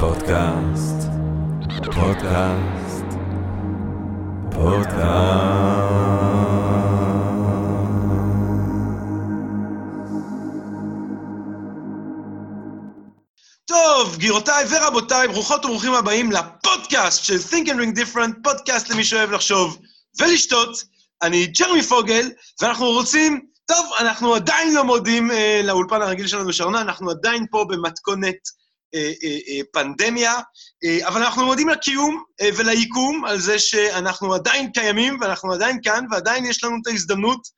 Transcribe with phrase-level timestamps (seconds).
[0.00, 1.08] פודקאסט,
[1.84, 3.04] פודקאסט,
[4.50, 5.02] פודקאסט.
[13.64, 19.30] טוב, גבירותיי ורבותיי, ברוכות וברוכים הבאים לפודקאסט של Think and Ring Different, פודקאסט למי שאוהב
[19.30, 19.78] לחשוב
[20.20, 20.84] ולשתות.
[21.22, 22.30] אני ג'רמי פוגל,
[22.62, 27.64] ואנחנו רוצים, טוב, אנחנו עדיין לא מודים אה, לאולפן הרגיל שלנו בשרונה, אנחנו עדיין פה
[27.68, 28.61] במתכונת
[29.72, 30.34] פנדמיה,
[30.84, 36.04] אה, אבל אנחנו מודים לקיום אה, וליקום על זה שאנחנו עדיין קיימים ואנחנו עדיין כאן,
[36.10, 37.48] ועדיין יש לנו את ההזדמנות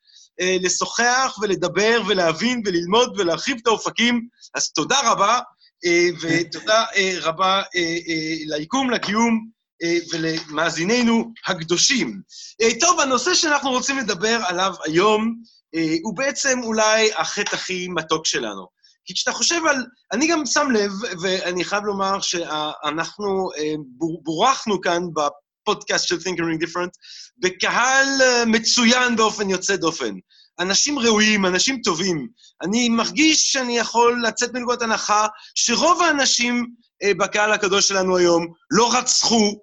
[0.41, 4.29] אה, לשוחח ולדבר ולהבין וללמוד ולהרחיב את האופקים.
[4.55, 5.41] אז תודה רבה,
[5.87, 9.49] אה, ותודה אה, רבה אה, אה, ליקום, לקיום
[9.83, 12.21] אה, ולמאזיננו הקדושים.
[12.63, 15.35] אה, טוב, הנושא שאנחנו רוצים לדבר עליו היום
[15.75, 18.74] אה, הוא בעצם אולי החטא הכי מתוק שלנו.
[19.05, 19.87] כי כשאתה חושב על...
[20.13, 26.39] אני גם שם לב, ואני חייב לומר שאנחנו אה, בור- בורחנו כאן בפודקאסט של Think
[26.39, 26.91] and Ring Different,
[27.39, 30.15] בקהל אה, מצוין באופן יוצא דופן.
[30.61, 32.29] אנשים ראויים, אנשים טובים.
[32.63, 36.67] אני מרגיש שאני יכול לצאת מנקודת הנחה שרוב האנשים
[37.03, 39.61] אה, בקהל הקדוש שלנו היום לא רצחו,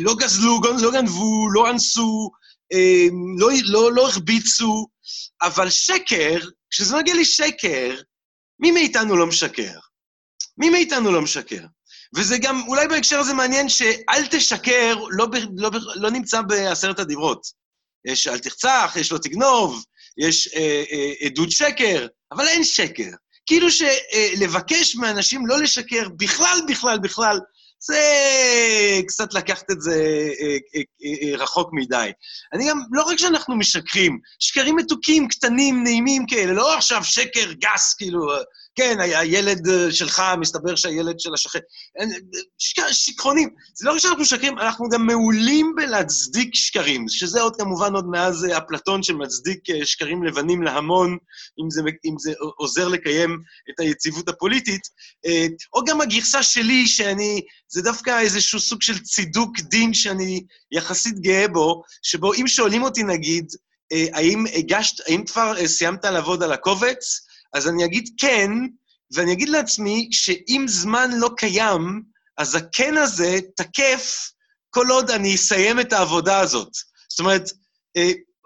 [0.00, 2.30] לא גזלו, לא גנבו, לא אנסו,
[3.38, 4.86] לא, לא, לא הרביצו,
[5.42, 6.38] אבל שקר,
[6.72, 8.00] כשזה מגיע לי שקר,
[8.58, 9.78] מי מאיתנו לא משקר?
[10.58, 11.60] מי מאיתנו לא משקר?
[12.16, 16.98] וזה גם, אולי בהקשר הזה מעניין שאל תשקר לא, ב, לא, ב, לא נמצא בעשרת
[16.98, 17.46] הדיברות.
[18.04, 19.84] יש אל תרצח, יש לא תגנוב,
[20.18, 23.10] יש אה, אה, עדות שקר, אבל אין שקר.
[23.46, 27.38] כאילו שלבקש מאנשים לא לשקר בכלל, בכלל, בכלל,
[27.84, 28.00] זה
[29.08, 29.94] קצת לקחת את זה
[30.40, 32.10] אה, אה, אה, רחוק מדי.
[32.52, 37.94] אני גם, לא רק שאנחנו משקרים, שקרים מתוקים, קטנים, נעימים כאלה, לא עכשיו שקר גס,
[37.94, 38.28] כאילו,
[38.74, 41.58] כן, הילד שלך, מסתבר שהילד של השכן...
[42.92, 43.48] שקרונים.
[43.74, 48.46] זה לא רק שאנחנו משקרים, אנחנו גם מעולים בלהצדיק שקרים, שזה עוד כמובן עוד מאז
[48.56, 51.16] אפלטון שמצדיק שקרים לבנים להמון,
[51.64, 53.38] אם זה, אם זה עוזר לקיים
[53.70, 54.82] את היציבות הפוליטית,
[55.74, 57.40] או גם הגרסה שלי, שאני...
[57.68, 63.02] זה דווקא איזשהו סוג של צידוק דין שאני יחסית גאה בו, שבו אם שואלים אותי,
[63.02, 63.46] נגיד,
[64.12, 68.50] האם הגשת, האם כבר סיימת לעבוד על הקובץ, אז אני אגיד כן,
[69.14, 72.02] ואני אגיד לעצמי שאם זמן לא קיים,
[72.38, 74.30] אז הכן הזה תקף
[74.70, 76.68] כל עוד אני אסיים את העבודה הזאת.
[77.08, 77.50] זאת אומרת,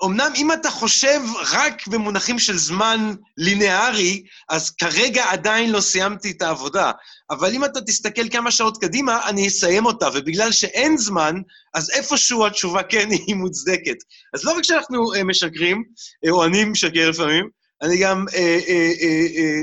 [0.05, 1.21] אמנם אם אתה חושב
[1.53, 6.93] רק במונחים של זמן לינארי, אז כרגע עדיין לא סיימתי את העבודה.
[7.31, 11.35] אבל אם אתה תסתכל כמה שעות קדימה, אני אסיים אותה, ובגלל שאין זמן,
[11.75, 13.97] אז איפשהו התשובה כן היא מוצדקת.
[14.35, 15.85] אז לא רק שאנחנו אה, משקרים,
[16.27, 17.49] אה, או אני משקר לפעמים,
[17.83, 19.63] אני גם אה, אה,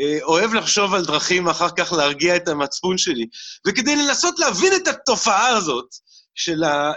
[0.00, 3.26] אה, אוהב לחשוב על דרכים אחר כך להרגיע את המצפון שלי.
[3.66, 5.86] וכדי לנסות להבין את התופעה הזאת
[6.34, 6.92] של ה...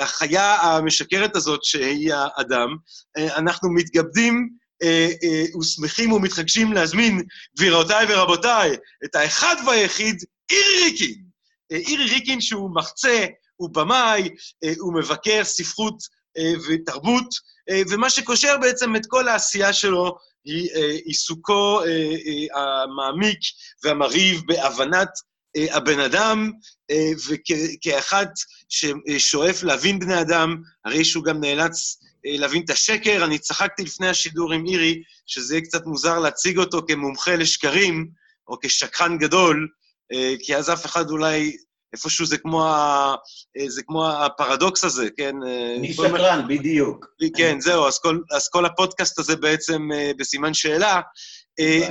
[0.00, 2.68] החיה המשקרת הזאת, שהיא האדם,
[3.16, 4.48] אנחנו מתכבדים
[5.60, 7.22] ושמחים ומתחגשים להזמין,
[7.58, 10.16] גבירותיי ורבותיי, את האחד והיחיד,
[10.50, 11.24] אירי ריקין.
[11.70, 14.28] אירי ריקין שהוא מחצה, הוא במאי,
[14.78, 16.02] הוא מבקר ספרות
[16.68, 17.28] ותרבות,
[17.90, 20.70] ומה שקושר בעצם את כל העשייה שלו היא
[21.04, 21.80] עיסוקו
[22.54, 23.38] המעמיק
[23.84, 25.08] והמרהיב בהבנת
[25.56, 26.50] הבן אדם,
[27.28, 28.26] וכאחד
[28.68, 33.24] ששואף להבין בני אדם, הרי שהוא גם נאלץ להבין את השקר.
[33.24, 38.08] אני צחקתי לפני השידור עם אירי, שזה יהיה קצת מוזר להציג אותו כמומחה לשקרים,
[38.48, 39.68] או כשקרן גדול,
[40.42, 41.56] כי אז אף אחד אולי,
[41.92, 43.14] איפשהו זה כמו, ה,
[43.68, 45.36] זה כמו הפרדוקס הזה, כן?
[45.80, 47.06] מי שקרן, בדיוק.
[47.36, 49.88] כן, זהו, אז כל, אז כל הפודקאסט הזה בעצם
[50.18, 51.00] בסימן שאלה.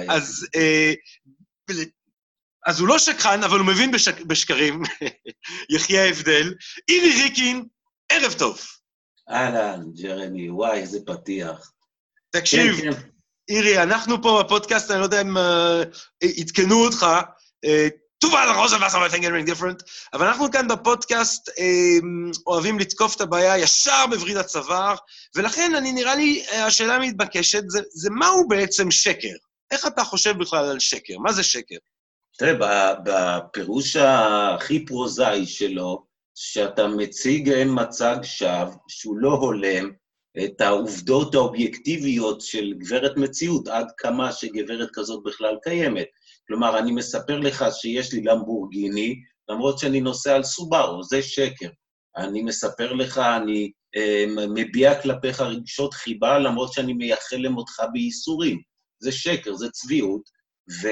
[0.09, 0.47] אז
[2.66, 4.22] אז הוא לא שקרן, אבל הוא מבין בשק...
[4.22, 4.81] בשקרים,
[5.75, 6.53] יחיה ההבדל.
[6.89, 7.66] אירי ריקין,
[8.09, 8.59] ערב טוב.
[9.29, 11.72] אהלן, ג'רמי, וואי, איזה פתיח.
[12.31, 13.00] תקשיב, כן, כן.
[13.50, 15.38] אירי, אנחנו פה בפודקאסט, אני לא יודע אם
[16.39, 17.06] עדכנו uh, אותך,
[18.25, 19.83] תובל רוזן ותנגן רינג דיפרנט,
[20.13, 21.54] אבל אנחנו כאן בפודקאסט uh,
[22.48, 24.95] אוהבים לתקוף את הבעיה ישר בווריד הצוואר,
[25.36, 29.36] ולכן אני נראה לי, השאלה המתבקשת זה, זה מהו בעצם שקר?
[29.72, 31.18] איך אתה חושב בכלל על שקר?
[31.18, 31.75] מה זה שקר?
[32.38, 36.06] תראה, בפירוש הכי פרוזאי שלו,
[36.36, 39.92] שאתה מציג מצג שווא שהוא לא הולם
[40.44, 46.07] את העובדות האובייקטיביות של גברת מציאות, עד כמה שגברת כזאת בכלל קיימת.
[46.47, 49.15] כלומר, אני מספר לך שיש לי למבורגיני,
[49.50, 51.69] למרות שאני נוסע על סובארו, זה שקר.
[52.18, 58.62] אני מספר לך, אני אה, מביע כלפיך רגשות חיבה, למרות שאני מייחל למותך בייסורים.
[59.00, 60.21] זה שקר, זה צביעות,
[60.81, 60.88] ו...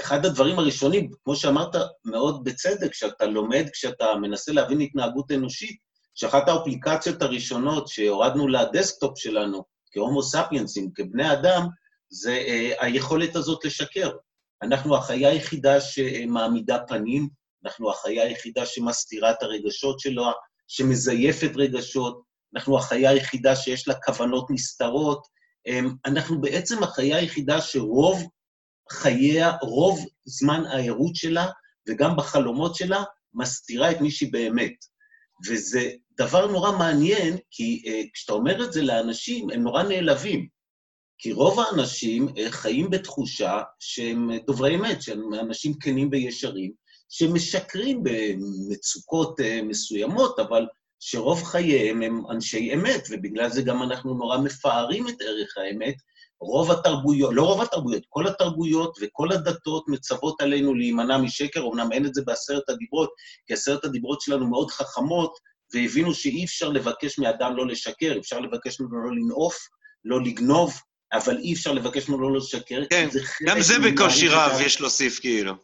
[0.00, 5.76] אחד הדברים הראשונים, כמו שאמרת מאוד בצדק, כשאתה לומד, כשאתה מנסה להבין התנהגות אנושית,
[6.14, 11.66] שאחת האפליקציות הראשונות שהורדנו ל desktop שלנו, כהומו ספיינסים, כבני אדם,
[12.10, 14.10] זה אה, היכולת הזאת לשקר.
[14.62, 17.28] אנחנו החיה היחידה שמעמידה פנים,
[17.64, 20.24] אנחנו החיה היחידה שמסתירה את הרגשות שלו,
[20.68, 22.22] שמזייפת רגשות,
[22.56, 25.26] אנחנו החיה היחידה שיש לה כוונות נסתרות,
[25.66, 28.28] אמ, אנחנו בעצם החיה היחידה שרוב
[28.92, 31.46] חייה, רוב זמן הערות שלה,
[31.88, 33.02] וגם בחלומות שלה,
[33.34, 34.74] מסתירה את מי שהיא באמת.
[35.48, 40.48] וזה דבר נורא מעניין, כי uh, כשאתה אומר את זה לאנשים, הם נורא נעלבים.
[41.18, 46.72] כי רוב האנשים uh, חיים בתחושה שהם דוברי אמת, שהם אנשים כנים וישרים,
[47.08, 50.66] שמשקרים במצוקות uh, מסוימות, אבל
[51.00, 55.94] שרוב חייהם הם אנשי אמת, ובגלל זה גם אנחנו נורא מפארים את ערך האמת.
[56.40, 62.06] רוב התרבויות, לא רוב התרבויות, כל התרבויות וכל הדתות מצוות עלינו להימנע משקר, אמנם אין
[62.06, 63.10] את זה בעשרת הדיברות,
[63.46, 65.32] כי עשרת הדיברות שלנו מאוד חכמות,
[65.74, 69.56] והבינו שאי אפשר לבקש מאדם לא לשקר, אפשר לבקש ממנו לא לנאוף,
[70.04, 70.72] לא לגנוב,
[71.12, 75.18] אבל אי אפשר לבקש ממנו לא לשקר, כן, זה גם זה בקושי רב, יש להוסיף
[75.20, 75.54] כאילו.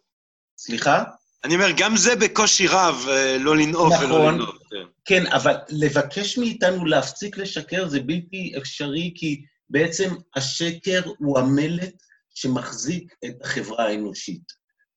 [0.59, 1.05] סליחה?
[1.45, 4.57] אני אומר, גם זה בקושי רב, אה, לא לנאוף נכון, ולא לנאוף.
[4.71, 4.87] כן.
[5.05, 11.95] כן, אבל לבקש מאיתנו להפסיק לשקר זה בלתי אפשרי, כי בעצם השקר הוא המלט
[12.35, 14.53] שמחזיק את החברה האנושית.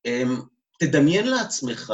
[0.06, 0.42] אמ,
[0.80, 1.94] תדמיין לעצמך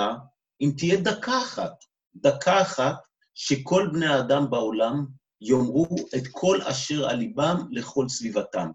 [0.62, 1.74] אם תהיה דקה אחת,
[2.16, 2.96] דקה אחת,
[3.36, 5.06] שכל בני האדם בעולם
[5.46, 8.68] יאמרו את כל אשר על ליבם לכל סביבתם,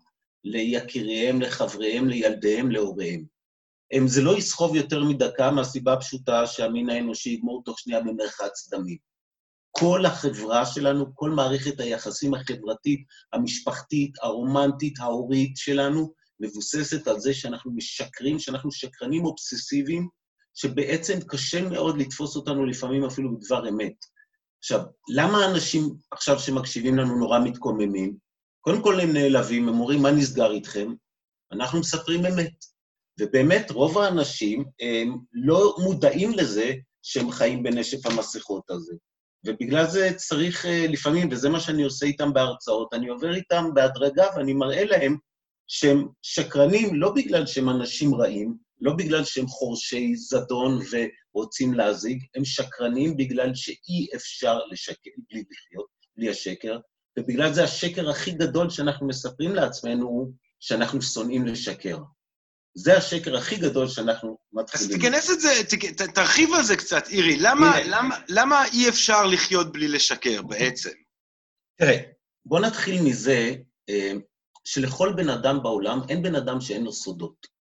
[0.45, 3.25] ליקיריהם, לחבריהם, לילדיהם, להוריהם.
[3.93, 8.97] הם, זה לא יסחוב יותר מדקה מהסיבה הפשוטה שהמין האנושי יגמור תוך שנייה במרחץ דמים.
[9.71, 13.01] כל החברה שלנו, כל מערכת היחסים החברתית,
[13.33, 20.09] המשפחתית, הרומנטית, ההורית שלנו, מבוססת על זה שאנחנו משקרים, שאנחנו שקרנים אובססיביים,
[20.55, 24.18] שבעצם קשה מאוד לתפוס אותנו לפעמים אפילו בדבר אמת.
[24.59, 28.17] עכשיו, למה האנשים עכשיו שמקשיבים לנו נורא מתקוממים?
[28.61, 30.95] קודם כל הם נעלבים, הם אומרים, מה נסגר איתכם?
[31.53, 32.65] אנחנו מספרים אמת.
[33.21, 36.73] ובאמת, רוב האנשים הם לא מודעים לזה
[37.03, 38.95] שהם חיים בנשף המסכות הזה.
[39.47, 44.27] ובגלל זה צריך אה, לפעמים, וזה מה שאני עושה איתם בהרצאות, אני עובר איתם בהדרגה
[44.37, 45.17] ואני מראה להם
[45.69, 52.45] שהם שקרנים לא בגלל שהם אנשים רעים, לא בגלל שהם חורשי זדון ורוצים להזיג, הם
[52.45, 55.87] שקרנים בגלל שאי אפשר לשקר בלי לחיות,
[56.17, 56.79] בלי השקר,
[57.19, 61.99] ובגלל זה השקר הכי גדול שאנחנו מספרים לעצמנו הוא שאנחנו שונאים לשקר.
[62.75, 64.91] זה השקר הכי גדול שאנחנו מתחילים.
[64.91, 65.49] אז תיכנס את זה,
[65.97, 67.37] ת, תרחיב על זה קצת, אירי.
[67.37, 70.91] למה, למה, למה אי אפשר לחיות בלי לשקר בעצם?
[71.79, 71.99] תראה,
[72.45, 73.55] בוא נתחיל מזה
[73.89, 74.13] אה,
[74.65, 77.58] שלכל בן אדם בעולם, אין בן אדם שאין לו סודות.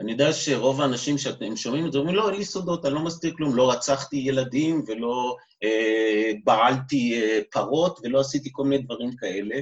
[0.00, 3.00] אני יודע שרוב האנשים שאתם שומעים את זה, אומרים, לא, אין לי סודות, אני לא
[3.00, 9.16] מסתיר כלום, לא רצחתי ילדים ולא אה, בעלתי אה, פרות ולא עשיתי כל מיני דברים
[9.16, 9.56] כאלה.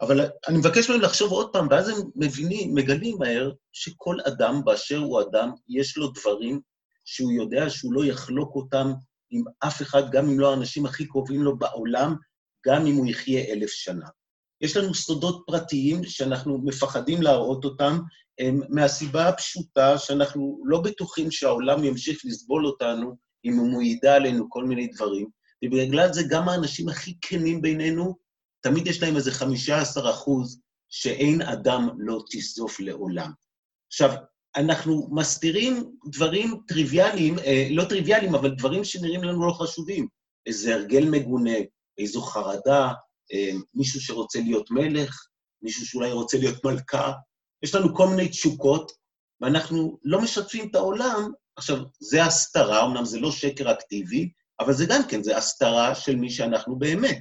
[0.00, 4.98] אבל אני מבקש מהם לחשוב עוד פעם, ואז הם מבינים, מגלים מהר, שכל אדם באשר
[4.98, 6.60] הוא אדם, יש לו דברים
[7.04, 8.92] שהוא יודע שהוא לא יחלוק אותם
[9.30, 12.16] עם אף אחד, גם אם לא האנשים הכי קרובים לו בעולם,
[12.66, 14.06] גם אם הוא יחיה אלף שנה.
[14.60, 17.98] יש לנו סודות פרטיים שאנחנו מפחדים להראות אותם,
[18.68, 24.86] מהסיבה הפשוטה שאנחנו לא בטוחים שהעולם ימשיך לסבול אותנו אם הוא ידע עלינו כל מיני
[24.86, 25.28] דברים,
[25.64, 28.16] ובגלל זה גם האנשים הכי כנים בינינו,
[28.60, 33.30] תמיד יש להם איזה 15 אחוז שאין אדם לא תסוף לעולם.
[33.92, 34.10] עכשיו,
[34.56, 40.08] אנחנו מסתירים דברים טריוויאליים, אה, לא טריוויאליים, אבל דברים שנראים לנו לא חשובים.
[40.46, 41.56] איזה הרגל מגונה,
[41.98, 42.92] איזו חרדה,
[43.74, 45.26] מישהו שרוצה להיות מלך,
[45.62, 47.12] מישהו שאולי רוצה להיות מלכה.
[47.62, 48.92] יש לנו כל מיני תשוקות,
[49.40, 51.32] ואנחנו לא משתפים את העולם.
[51.56, 54.30] עכשיו, זה הסתרה, אמנם זה לא שקר אקטיבי,
[54.60, 57.18] אבל זה גם כן, זה הסתרה של מי שאנחנו באמת.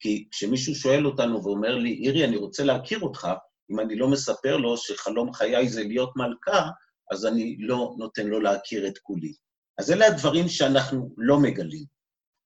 [0.00, 3.28] כי כשמישהו שואל אותנו ואומר לי, אירי, אני רוצה להכיר אותך,
[3.70, 6.68] אם אני לא מספר לו שחלום חיי זה להיות מלכה,
[7.10, 9.32] אז אני לא נותן לו להכיר את כולי.
[9.78, 11.99] אז אלה הדברים שאנחנו לא מגלים.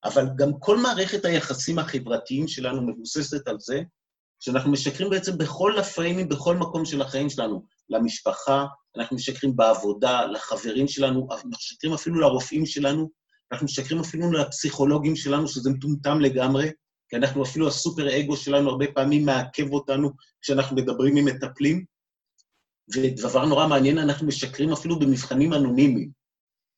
[0.05, 3.81] אבל גם כל מערכת היחסים החברתיים שלנו מבוססת על זה
[4.41, 7.63] שאנחנו משקרים בעצם בכל הפריימים, בכל מקום של החיים שלנו.
[7.91, 13.11] למשפחה, אנחנו משקרים בעבודה, לחברים שלנו, אנחנו משקרים אפילו לרופאים שלנו,
[13.53, 16.71] אנחנו משקרים אפילו לפסיכולוגים שלנו, שזה מטומטם לגמרי,
[17.09, 20.11] כי אנחנו אפילו, הסופר אגו שלנו הרבה פעמים מעכב אותנו
[20.43, 21.85] כשאנחנו מדברים עם מטפלים.
[22.95, 26.24] ודבר נורא מעניין, אנחנו משקרים אפילו במבחנים אנונימיים.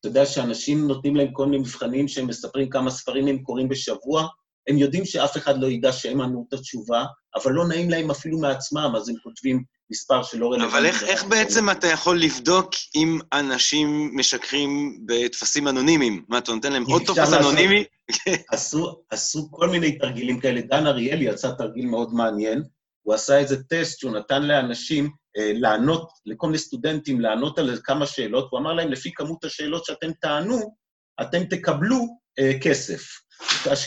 [0.06, 4.28] אתה יודע שאנשים נותנים להם כל מיני מבחנים שהם מספרים כמה ספרים הם קוראים בשבוע,
[4.68, 7.04] הם יודעים שאף אחד לא ידע שהם ענו את התשובה,
[7.36, 10.76] אבל לא נעים להם אפילו מעצמם, אז הם כותבים מספר שלא רלוונטי.
[10.76, 16.25] אבל איך, איך בעצם אתה יכול לבדוק אם אנשים משקרים בטפסים אנונימיים?
[16.28, 17.84] מה, אתה נותן להם עוד טופס אנונימי?
[18.52, 20.60] עשו, עשו כל מיני תרגילים כאלה.
[20.60, 22.62] דן אריאלי עשה תרגיל מאוד מעניין.
[23.02, 28.48] הוא עשה איזה טסט שהוא נתן לאנשים לענות, לכל מיני סטודנטים לענות על כמה שאלות,
[28.50, 30.76] הוא אמר להם, לפי כמות השאלות שאתם תענו,
[31.20, 32.06] אתם תקבלו
[32.38, 33.02] אה, כסף,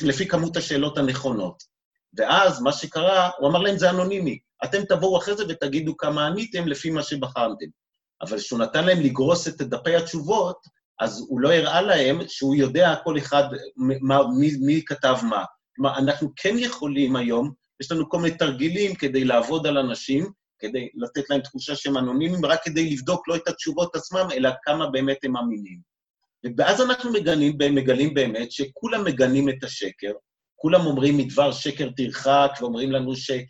[0.02, 1.64] לפי כמות השאלות הנכונות.
[2.18, 4.40] ואז מה שקרה, הוא אמר להם, זה אנונימי.
[4.64, 7.66] אתם תבואו אחרי זה ותגידו כמה עניתם לפי מה שבחרתם.
[8.22, 10.58] אבל כשהוא נתן להם לגרוס את דפי התשובות,
[11.00, 13.44] אז הוא לא הראה להם שהוא יודע כל אחד
[14.02, 15.44] מה, מי, מי כתב מה.
[15.76, 17.52] כלומר, אנחנו כן יכולים היום,
[17.82, 22.46] יש לנו כל מיני תרגילים כדי לעבוד על אנשים, כדי לתת להם תחושה שהם אנונימיים,
[22.46, 25.80] רק כדי לבדוק לא את התשובות עצמם, אלא כמה באמת הם אמינים.
[26.58, 30.12] ואז אנחנו מגלים, מגלים באמת שכולם מגנים את השקר,
[30.56, 33.48] כולם אומרים מדבר שקר תרחק, ואומרים לנו שאור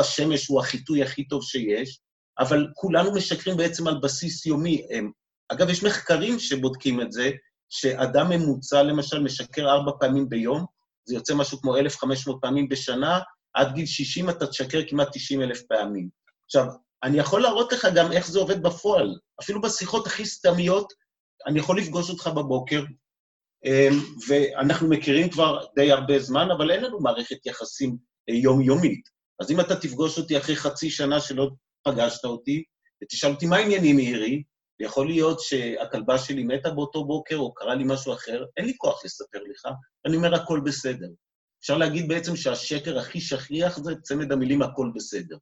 [0.00, 2.00] השמש הוא החיטוי הכי טוב שיש,
[2.38, 4.86] אבל כולנו משקרים בעצם על בסיס יומי.
[5.48, 7.30] אגב, יש מחקרים שבודקים את זה,
[7.68, 10.64] שאדם ממוצע, למשל, משקר ארבע פעמים ביום,
[11.04, 13.20] זה יוצא משהו כמו 1,500 פעמים בשנה,
[13.54, 16.08] עד גיל 60 אתה תשקר כמעט 90 אלף פעמים.
[16.44, 16.66] עכשיו,
[17.02, 19.18] אני יכול להראות לך גם איך זה עובד בפועל.
[19.42, 20.92] אפילו בשיחות הכי סתמיות,
[21.46, 22.84] אני יכול לפגוש אותך בבוקר,
[24.28, 27.96] ואנחנו מכירים כבר די הרבה זמן, אבל אין לנו מערכת יחסים
[28.28, 29.08] יומיומית.
[29.40, 31.50] אז אם אתה תפגוש אותי אחרי חצי שנה שלא
[31.84, 32.64] פגשת אותי,
[33.02, 34.42] ותשאל אותי מה העניינים מירי,
[34.80, 39.04] יכול להיות שהכלבה שלי מתה באותו בוקר, או קרה לי משהו אחר, אין לי כוח
[39.04, 39.72] לספר לך,
[40.06, 41.06] אני אומר, הכל בסדר.
[41.62, 45.36] אפשר להגיד בעצם שהשקר הכי שכיח זה צמד המילים הכל בסדר.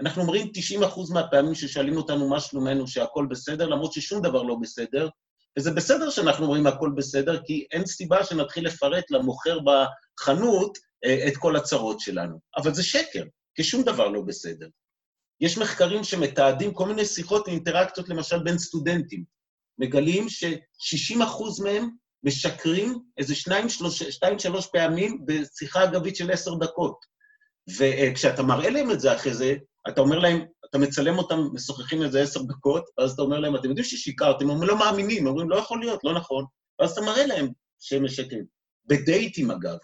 [0.00, 0.50] אנחנו אומרים
[0.82, 5.08] 90% מהפעמים ששואלים אותנו מה שלומנו שהכל בסדר, למרות ששום דבר לא בסדר,
[5.58, 10.78] וזה בסדר שאנחנו אומרים הכל בסדר, כי אין סיבה שנתחיל לפרט למוכר בחנות
[11.28, 12.40] את כל הצרות שלנו.
[12.56, 14.68] אבל זה שקר, כי שום דבר לא בסדר.
[15.40, 19.24] יש מחקרים שמתעדים כל מיני שיחות ואינטראקציות, למשל בין סטודנטים.
[19.78, 21.88] מגלים ש-60% מהם
[22.24, 27.04] משקרים איזה שניים, שלוש, שתיים, שלוש פעמים בשיחה אגבית של עשר דקות.
[27.78, 29.54] וכשאתה מראה להם את זה אחרי זה,
[29.88, 33.68] אתה אומר להם, אתה מצלם אותם, משוחחים איזה עשר דקות, ואז אתה אומר להם, אתם
[33.68, 36.44] יודעים ששיקרתם, הם לא מאמינים, אומרים, לא יכול להיות, לא נכון.
[36.78, 37.48] ואז אתה מראה להם
[37.80, 38.44] שהם משקרים.
[38.86, 39.76] בדייטים, אגב,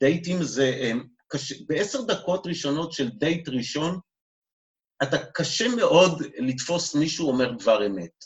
[0.00, 0.92] דייטים זה,
[1.28, 3.98] קשה, בעשר דקות ראשונות של דייט ראשון,
[5.02, 8.24] אתה קשה מאוד לתפוס מישהו אומר דבר אמת.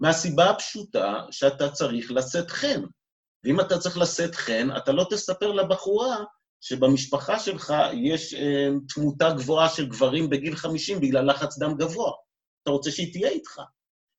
[0.00, 2.82] מהסיבה הפשוטה שאתה צריך לשאת חן.
[3.44, 6.24] ואם אתה צריך לשאת חן, אתה לא תספר לבחורה
[6.60, 12.12] שבמשפחה שלך יש אה, תמותה גבוהה של גברים בגיל 50 בגלל לחץ דם גבוה.
[12.62, 13.60] אתה רוצה שהיא תהיה איתך.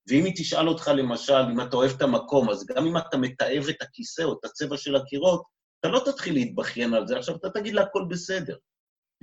[0.08, 3.64] ואם היא תשאל אותך, למשל, אם אתה אוהב את המקום, אז גם אם אתה מתעב
[3.70, 5.44] את הכיסא או את הצבע של הקירות,
[5.80, 8.58] אתה לא תתחיל להתבכיין על זה, עכשיו אתה תגיד לה הכל בסדר.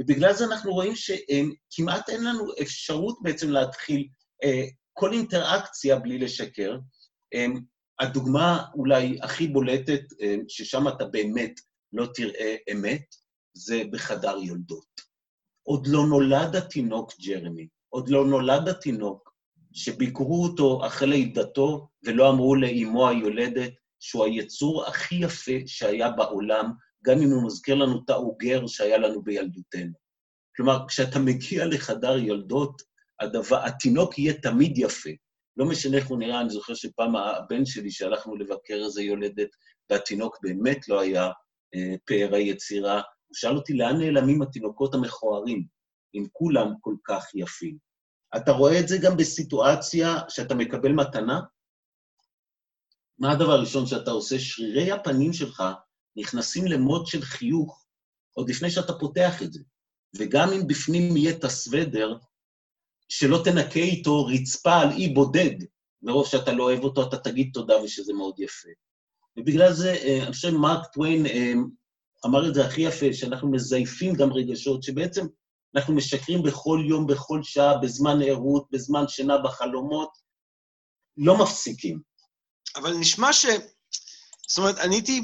[0.00, 4.08] ובגלל זה אנחנו רואים שכמעט אין לנו אפשרות בעצם להתחיל
[4.44, 4.62] אה,
[4.92, 6.76] כל אינטראקציה בלי לשקר.
[7.34, 7.46] אה,
[8.00, 11.60] הדוגמה אולי הכי בולטת, אה, ששם אתה באמת
[11.92, 13.14] לא תראה אמת,
[13.54, 15.00] זה בחדר יולדות.
[15.62, 19.32] עוד לא נולד התינוק ג'רמי, עוד לא נולד התינוק
[19.72, 26.72] שביקרו אותו אחרי לידתו ולא אמרו לאמו היולדת שהוא היצור הכי יפה שהיה בעולם,
[27.04, 29.92] גם אם הוא מזכיר לנו את האוגר שהיה לנו בילדותנו.
[30.56, 32.82] כלומר, כשאתה מגיע לחדר יולדות,
[33.20, 35.10] הדבר, התינוק יהיה תמיד יפה.
[35.56, 39.48] לא משנה איך הוא נראה, אני זוכר שפעם הבן שלי, שהלכנו לבקר איזה יולדת,
[39.90, 41.30] והתינוק באמת לא היה
[41.74, 42.94] אה, פאר היצירה,
[43.26, 45.66] הוא שאל אותי, לאן נעלמים התינוקות המכוערים,
[46.14, 47.78] אם כולם כל כך יפים?
[48.36, 51.40] אתה רואה את זה גם בסיטואציה שאתה מקבל מתנה?
[53.18, 54.38] מה הדבר הראשון שאתה עושה?
[54.38, 55.62] שרירי הפנים שלך
[56.16, 57.86] נכנסים למוד של חיוך
[58.32, 59.60] עוד לפני שאתה פותח את זה.
[60.18, 62.18] וגם אם בפנים יהיה את הסוודר,
[63.08, 65.54] שלא תנקה איתו רצפה על אי בודד,
[66.02, 68.68] מרוב שאתה לא אוהב אותו, אתה תגיד תודה ושזה מאוד יפה.
[69.36, 71.26] ובגלל זה, אני חושב מרק טוויין
[72.26, 75.26] אמר את זה הכי יפה, שאנחנו מזייפים גם רגשות, שבעצם
[75.76, 80.10] אנחנו משקרים בכל יום, בכל שעה, בזמן ערות, בזמן שינה, בחלומות,
[81.16, 82.00] לא מפסיקים.
[82.76, 83.46] אבל נשמע ש...
[84.48, 85.20] זאת אומרת, אני הייתי...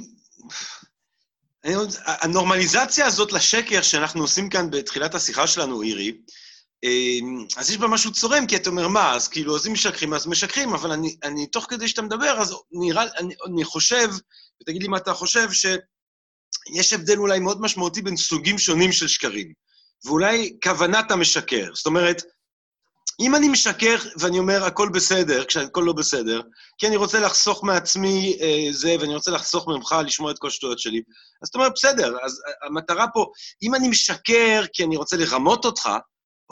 [2.04, 6.18] הנורמליזציה הזאת לשקר שאנחנו עושים כאן בתחילת השיחה שלנו, אירי,
[7.56, 10.26] אז יש בה משהו צורם, כי אתה אומר, מה, אז כאילו, אז אם משקרים, אז
[10.26, 14.08] משקרים, אבל אני, אני תוך כדי שאתה מדבר, אז נראה, אני, אני חושב,
[14.62, 19.52] ותגיד לי מה אתה חושב, שיש הבדל אולי מאוד משמעותי בין סוגים שונים של שקרים,
[20.04, 21.70] ואולי כוונת המשקר.
[21.74, 22.22] זאת אומרת,
[23.20, 26.40] אם אני משקר ואני אומר, הכל בסדר, כשהכל לא בסדר,
[26.78, 30.78] כי אני רוצה לחסוך מעצמי אה, זה, ואני רוצה לחסוך ממך לשמוע את כל השטויות
[30.78, 31.02] שלי,
[31.42, 33.26] אז אתה אומר, בסדר, אז המטרה פה,
[33.62, 35.88] אם אני משקר כי אני רוצה לרמות אותך,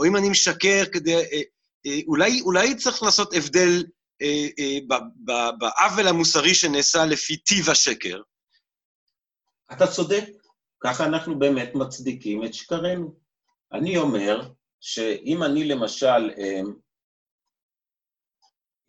[0.01, 1.15] או אם אני משקר כדי...
[1.15, 1.41] אה,
[1.87, 3.85] אה, אולי, אולי צריך לעשות הבדל
[4.23, 4.79] אה, אה,
[5.59, 8.23] בעוול המוסרי שנעשה לפי טיב השקר.
[9.73, 10.25] אתה צודק,
[10.81, 13.15] ככה אנחנו באמת מצדיקים את שקרינו.
[13.73, 16.31] אני אומר שאם אני למשל,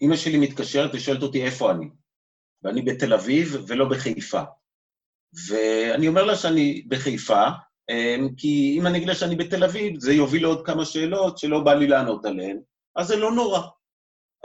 [0.02, 1.90] אימא שלי מתקשרת ושואלת אותי איפה אני,
[2.64, 4.42] ואני בתל אביב ולא בחיפה.
[5.48, 7.44] ואני אומר לה שאני בחיפה,
[8.38, 11.74] כי אם אני אגיד לה שאני בתל אביב, זה יוביל לעוד כמה שאלות שלא בא
[11.74, 12.60] לי לענות עליהן,
[12.96, 13.62] אז זה לא נורא.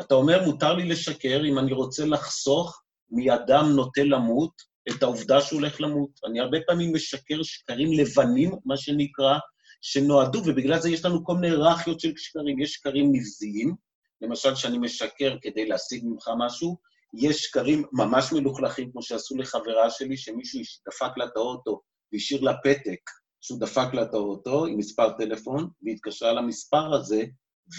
[0.01, 4.53] אתה אומר, מותר לי לשקר אם אני רוצה לחסוך מאדם נוטה למות
[4.89, 6.11] את העובדה שהוא הולך למות.
[6.27, 9.39] אני הרבה פעמים משקר שקרים לבנים, מה שנקרא,
[9.81, 12.61] שנועדו, ובגלל זה יש לנו כל מיני היררכיות של שקרים.
[12.61, 13.75] יש שקרים נבזיים,
[14.21, 16.77] למשל שאני משקר כדי להשיג ממך משהו,
[17.15, 21.81] יש שקרים ממש מלוכלכים, כמו שעשו לחברה שלי, שמישהו דפק לה את האוטו
[22.13, 23.01] והשאיר לה פתק
[23.47, 27.25] שהוא דפק לה את האוטו עם מספר טלפון, והתקשרה למספר הזה,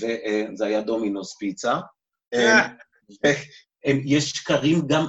[0.01, 1.79] וזה היה דומינוס פיצה.
[2.33, 2.67] אה.
[4.05, 5.05] יש שקרים גם,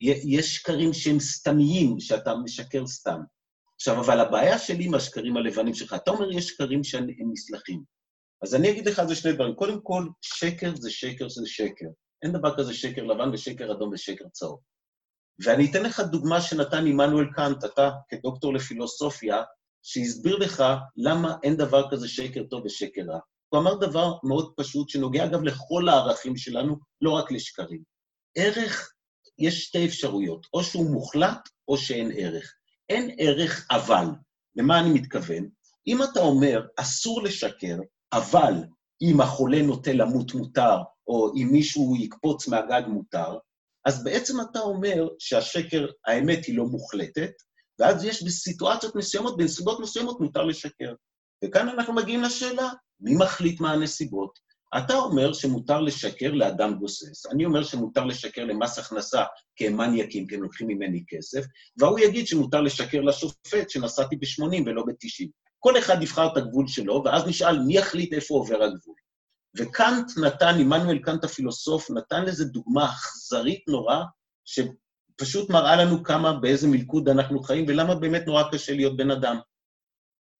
[0.00, 3.20] יש שקרים שהם סתמיים, שאתה משקר סתם.
[3.76, 7.82] עכשיו, אבל הבעיה שלי עם השקרים הלבנים שלך, אתה אומר יש שקרים שהם נסלחים.
[8.42, 9.54] אז אני אגיד לך על זה שני דברים.
[9.54, 11.86] קודם כל, שקר זה שקר זה שקר.
[12.22, 14.60] אין דבר כזה שקר לבן ושקר אדום ושקר צהוב.
[15.44, 19.42] ואני אתן לך דוגמה שנתן עמנואל קאנט, אתה כדוקטור לפילוסופיה,
[19.84, 20.64] שהסביר לך
[20.96, 23.18] למה אין דבר כזה שקר טוב ושקר רע.
[23.48, 27.82] הוא אמר דבר מאוד פשוט, שנוגע אגב לכל הערכים שלנו, לא רק לשקרים.
[28.36, 28.92] ערך,
[29.38, 32.54] יש שתי אפשרויות, או שהוא מוחלט או שאין ערך.
[32.88, 34.06] אין ערך אבל.
[34.56, 35.48] למה אני מתכוון?
[35.86, 37.78] אם אתה אומר, אסור לשקר,
[38.12, 38.54] אבל
[39.02, 40.76] אם החולה נוטה למות מותר,
[41.06, 43.38] או אם מישהו יקפוץ מהגג מותר,
[43.84, 47.32] אז בעצם אתה אומר שהשקר, האמת היא לא מוחלטת,
[47.78, 50.94] ואז יש בסיטואציות מסוימות, בנסיבות מסוימות מותר לשקר.
[51.44, 54.44] וכאן אנחנו מגיעים לשאלה, מי מחליט מה הנסיבות?
[54.78, 59.24] אתה אומר שמותר לשקר לאדם גוסס, אני אומר שמותר לשקר למס הכנסה
[59.56, 61.44] כי הם מניאקים, כי הם לוקחים ממני כסף,
[61.78, 65.28] והוא יגיד שמותר לשקר לשופט שנסעתי ב-80 ולא ב-90.
[65.58, 68.96] כל אחד יבחר את הגבול שלו, ואז נשאל מי יחליט איפה עובר הגבול.
[69.56, 74.04] וקאנט נתן, עמנואל קאנט הפילוסוף, נתן לזה דוגמה אכזרית נורא,
[75.14, 79.36] שפשוט מראה לנו כמה, באיזה מלכוד אנחנו חיים, ולמה באמת נורא קשה להיות בן אדם.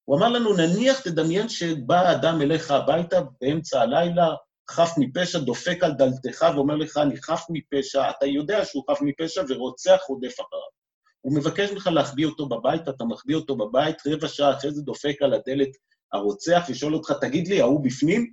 [0.05, 4.35] הוא אמר לנו, נניח, תדמיין שבא אדם אליך הביתה באמצע הלילה,
[4.71, 9.43] חף מפשע, דופק על דלתך ואומר לך, אני חף מפשע, אתה יודע שהוא חף מפשע
[9.49, 10.75] ורוצח רודף אחריו.
[11.21, 15.23] הוא מבקש ממך להחביא אותו בבית, אתה מחביא אותו בבית, רבע שעה אחרי זה דופק
[15.23, 15.69] על הדלת
[16.13, 18.33] הרוצח ושואל אותך, תגיד לי, ההוא בפנים?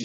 [0.00, 0.04] 99%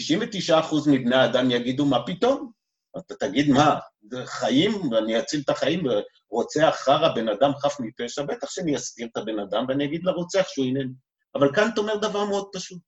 [0.92, 2.57] מבני האדם יגידו, מה פתאום?
[2.98, 3.78] אתה תגיד, מה,
[4.24, 5.82] חיים, ואני אציל את החיים,
[6.30, 10.48] ורוצח חרא, בן אדם חף מפשע, בטח שאני אסתיר את הבן אדם ואני אגיד לרוצח
[10.48, 10.92] שהוא איננו.
[11.34, 12.78] אבל כאן אתה אומר דבר מאוד פשוט.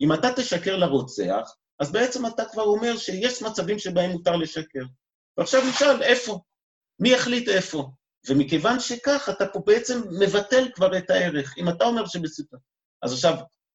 [0.00, 4.82] אם אתה תשקר לרוצח, אז בעצם אתה כבר אומר שיש מצבים שבהם מותר לשקר.
[5.38, 6.40] ועכשיו נשאל, איפה?
[7.00, 7.90] מי יחליט איפה?
[8.28, 11.54] ומכיוון שכך, אתה פה בעצם מבטל כבר את הערך.
[11.58, 12.68] אם אתה אומר שבסיטואציה...
[13.02, 13.34] אז עכשיו,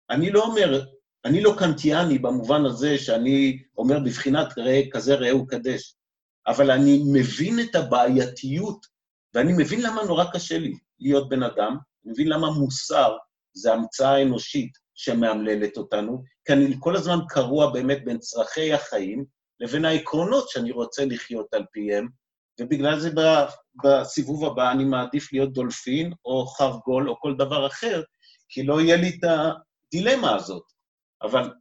[0.10, 0.82] אני לא אומר,
[1.26, 5.96] אני לא קנטיאני במובן הזה שאני אומר בבחינת ראה כזה ראה וקדש,
[6.48, 8.86] אבל אני מבין את הבעייתיות,
[9.34, 13.18] ואני מבין למה נורא קשה לי להיות בן אדם, אני מבין למה מוסר
[13.54, 19.26] זה המצאה אנושית שמאמללת אותנו, כי אני כל הזמן קרוע באמת בין צרכי החיים
[19.60, 22.08] לבין העקרונות שאני רוצה לחיות על פיהם,
[22.60, 23.10] ובגלל זה
[23.84, 28.04] בסיבוב הבא אני מעדיף להיות דולפין או חרגול או כל דבר אחר,
[28.50, 30.64] כי לא יהיה לי את הדילמה הזאת.
[31.22, 31.54] אבל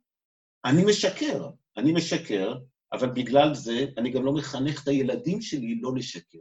[0.64, 2.54] אני משקר, אני משקר,
[2.92, 6.38] אבל בגלל זה אני גם לא מחנך את הילדים שלי לא לשקר.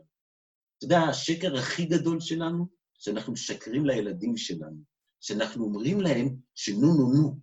[0.77, 2.67] אתה יודע, השקר הכי גדול שלנו,
[2.99, 4.84] שאנחנו משקרים לילדים שלנו,
[5.21, 7.36] שאנחנו אומרים להם שנו נו נו,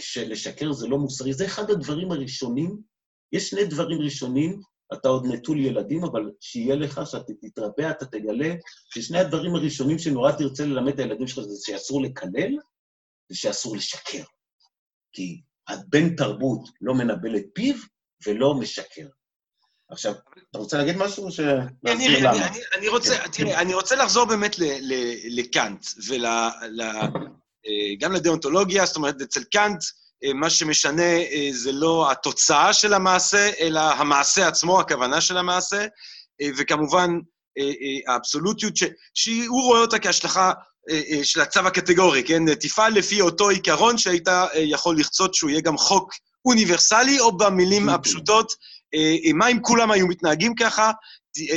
[0.00, 1.32] שלשקר זה לא מוסרי.
[1.32, 2.82] זה אחד הדברים הראשונים,
[3.32, 4.60] יש שני דברים ראשונים,
[4.92, 8.54] אתה עוד נטול ילדים, אבל שיהיה לך, שאתה תתרבה, אתה תגלה,
[8.94, 12.56] ששני הדברים הראשונים שנורא תרצה ללמד את הילדים שלך זה שאסור לקלל
[13.30, 14.22] ושאסור לשקר.
[15.12, 17.74] כי הבן תרבות לא מנבל את פיו
[18.26, 19.06] ולא משקר.
[19.90, 20.14] עכשיו,
[20.50, 21.28] אתה רוצה להגיד משהו או
[21.82, 22.46] להסביר למה?
[22.46, 23.30] אני, אני רוצה, כן.
[23.30, 24.56] תראה, אני רוצה לחזור באמת
[25.30, 29.82] לקאנט, וגם לדאונטולוגיה, זאת אומרת, אצל קאנט,
[30.24, 35.86] אה, מה שמשנה אה, זה לא התוצאה של המעשה, אלא המעשה עצמו, הכוונה של המעשה,
[36.40, 37.10] אה, וכמובן,
[38.08, 38.74] האבסולוטיות,
[39.14, 40.52] שהוא רואה אותה כהשלכה
[41.22, 42.54] של הצו הקטגורי, כן?
[42.54, 48.52] תפעל לפי אותו עיקרון שהיית יכול לחצות שהוא יהיה גם חוק אוניברסלי, או במילים הפשוטות,
[49.34, 50.90] מה אם כולם היו מתנהגים ככה?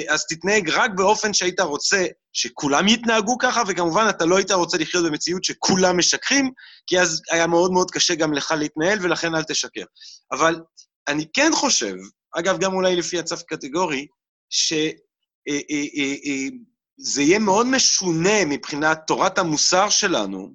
[0.10, 5.06] אז תתנהג רק באופן שהיית רוצה שכולם יתנהגו ככה, וכמובן, אתה לא היית רוצה לחיות
[5.06, 6.52] במציאות שכולם משקרים,
[6.88, 9.84] כי אז היה מאוד מאוד קשה גם לך להתנהל, ולכן אל תשקר.
[10.32, 10.60] אבל
[11.08, 11.96] אני כן חושב,
[12.36, 14.08] אגב, גם אולי לפי הצו קטגורי,
[17.00, 20.54] שזה יהיה מאוד משונה מבחינת תורת המוסר שלנו,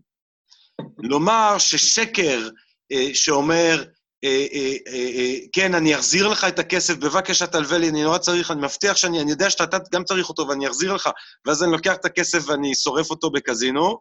[0.98, 2.48] לומר ששקר
[2.92, 3.84] אה, שאומר,
[4.24, 8.18] אה, אה, אה, אה, כן, אני אחזיר לך את הכסף, בבקשה תלווה לי, אני נורא
[8.18, 11.10] צריך, אני מבטיח שאני, אני יודע שאתה גם צריך אותו ואני אחזיר לך,
[11.46, 13.98] ואז אני לוקח את הכסף ואני שורף אותו בקזינו.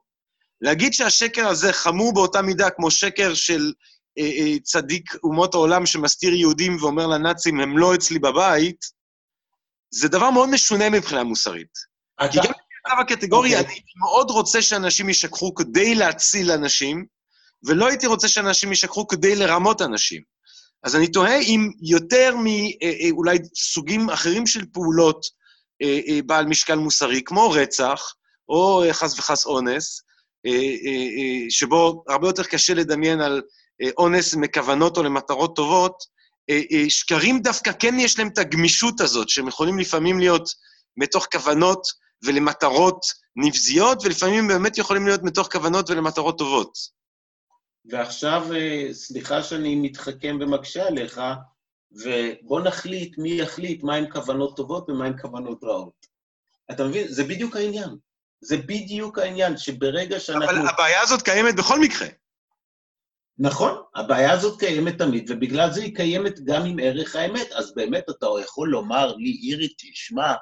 [0.62, 3.74] להגיד שהשקר הזה חמור באותה מידה כמו שקר של
[4.18, 8.86] אה, אה, צדיק אומות העולם שמסתיר יהודים ואומר לנאצים, הם לא אצלי בבית,
[9.94, 11.95] זה דבר מאוד משונה מבחינה מוסרית.
[12.32, 13.66] כי גם במצב הקטגורי, אוקיי.
[13.66, 17.06] אני מאוד רוצה שאנשים ישקרו כדי להציל אנשים,
[17.66, 20.22] ולא הייתי רוצה שאנשים ישקרו כדי לרמות אנשים.
[20.84, 25.26] אז אני תוהה אם יותר מאולי סוגים אחרים של פעולות
[25.82, 28.14] אה, אה, בעל משקל מוסרי, כמו רצח,
[28.50, 30.02] או אה, חס וחס אונס,
[30.46, 33.42] אה, אה, אה, שבו הרבה יותר קשה לדמיין על
[33.82, 36.04] אה, אונס מכוונות או למטרות טובות,
[36.50, 40.50] אה, אה, שקרים דווקא כן יש להם את הגמישות הזאת, שהם יכולים לפעמים להיות
[40.98, 41.82] מתוך כוונות
[42.24, 46.78] ולמטרות נבזיות, ולפעמים באמת יכולים להיות מתוך כוונות ולמטרות טובות.
[47.86, 51.22] ועכשיו, אה, סליחה שאני מתחכם ומקשה עליך,
[51.92, 56.06] ובוא נחליט מי יחליט מהם כוונות טובות ומהם כוונות רעות.
[56.72, 57.08] אתה מבין?
[57.08, 57.90] זה בדיוק העניין.
[58.42, 60.46] זה בדיוק העניין, שברגע שאנחנו...
[60.46, 62.08] אבל הבעיה הזאת קיימת בכל מקרה.
[63.38, 67.52] נכון, הבעיה הזאת קיימת תמיד, ובגלל זה היא קיימת גם עם ערך האמת.
[67.52, 70.34] אז באמת אתה יכול לומר לי, אירי, תשמע,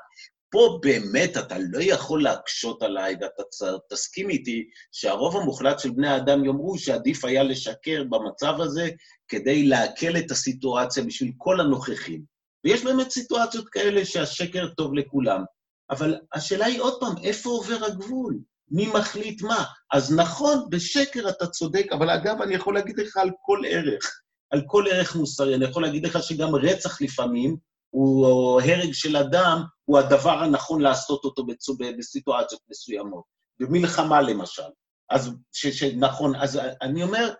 [0.54, 3.44] פה באמת אתה לא יכול להקשות עליי, ואתה
[3.90, 8.90] תסכים איתי שהרוב המוחלט של בני האדם יאמרו שעדיף היה לשקר במצב הזה
[9.28, 12.24] כדי להקל את הסיטואציה בשביל כל הנוכחים.
[12.66, 15.44] ויש באמת סיטואציות כאלה שהשקר טוב לכולם.
[15.90, 18.40] אבל השאלה היא עוד פעם, איפה עובר הגבול?
[18.72, 19.64] מי מחליט מה?
[19.94, 24.62] אז נכון, בשקר אתה צודק, אבל אגב, אני יכול להגיד לך על כל ערך, על
[24.68, 25.56] כל ערך מוסרי.
[25.56, 27.58] אני יכול להגיד לך שגם רצח לפעמים,
[27.94, 33.24] או הרג של אדם, הוא הדבר הנכון לעשות אותו בצו- בסיטואציות מסוימות.
[33.60, 34.70] במלחמה למשל.
[35.10, 37.34] אז, ש, ש, נכון, אז אני אומר,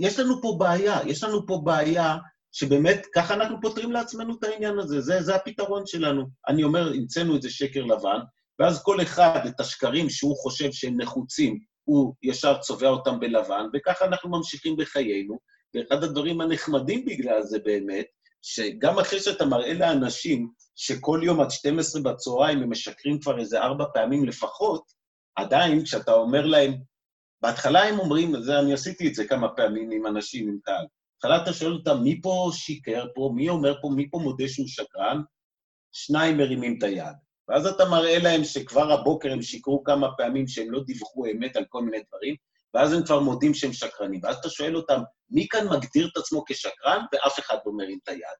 [0.00, 2.16] יש לנו פה בעיה, יש לנו פה בעיה
[2.52, 6.26] שבאמת ככה אנחנו פותרים לעצמנו את העניין הזה, זה, זה הפתרון שלנו.
[6.48, 8.18] אני אומר, המצאנו את זה שקר לבן,
[8.58, 14.04] ואז כל אחד, את השקרים שהוא חושב שהם נחוצים, הוא ישר צובע אותם בלבן, וככה
[14.04, 15.38] אנחנו ממשיכים בחיינו.
[15.74, 18.06] ואחד הדברים הנחמדים בגלל זה באמת,
[18.42, 23.84] שגם אחרי שאתה מראה לאנשים שכל יום עד 12 בצהריים הם משקרים כבר איזה ארבע
[23.94, 24.82] פעמים לפחות,
[25.36, 26.74] עדיין כשאתה אומר להם,
[27.42, 30.86] בהתחלה הם אומרים, זה, אני עשיתי את זה כמה פעמים עם אנשים, עם קהל.
[31.14, 34.66] בהתחלה אתה שואל אותם, מי פה שיקר פה, מי אומר פה, מי פה מודה שהוא
[34.68, 35.22] שקרן?
[35.92, 37.16] שניים מרימים את היד.
[37.48, 41.64] ואז אתה מראה להם שכבר הבוקר הם שיקרו כמה פעמים שהם לא דיווחו אמת על
[41.68, 42.36] כל מיני דברים,
[42.74, 44.20] ואז הם כבר מודים שהם שקרנים.
[44.22, 45.00] ואז אתה שואל אותם,
[45.30, 48.38] מי כאן מגדיר את עצמו כשקרן, ואף אחד לא מרים את היד.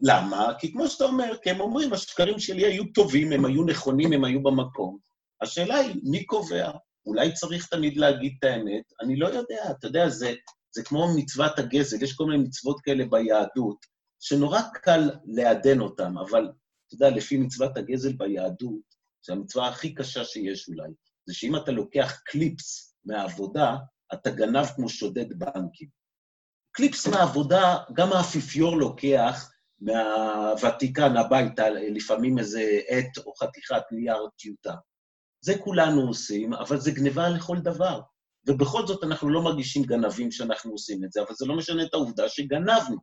[0.00, 0.52] למה?
[0.58, 4.24] כי כמו שאתה אומר, כי הם אומרים, השקרים שלי היו טובים, הם היו נכונים, הם
[4.24, 4.98] היו במקום.
[5.42, 6.70] השאלה היא, מי קובע?
[7.06, 8.82] אולי צריך תמיד להגיד את האמת?
[9.00, 10.34] אני לא יודע, אתה יודע, זה,
[10.74, 13.86] זה כמו מצוות הגזל, יש כל מיני מצוות כאלה ביהדות,
[14.20, 16.50] שנורא קל לעדן אותן, אבל
[16.86, 18.94] אתה יודע, לפי מצוות הגזל ביהדות,
[19.26, 20.90] זו המצווה הכי קשה שיש אולי,
[21.26, 23.76] זה שאם אתה לוקח קליפס מהעבודה,
[24.14, 25.88] אתה גנב כמו שודד בנקים.
[26.72, 34.74] קליפס מהעבודה, גם האפיפיור לוקח מהוותיקן הביתה, לפעמים איזה עט או חתיכת נייר טיוטה.
[35.44, 38.00] זה כולנו עושים, אבל זה גניבה לכל דבר.
[38.46, 41.94] ובכל זאת אנחנו לא מרגישים גנבים שאנחנו עושים את זה, אבל זה לא משנה את
[41.94, 42.96] העובדה שגנבנו,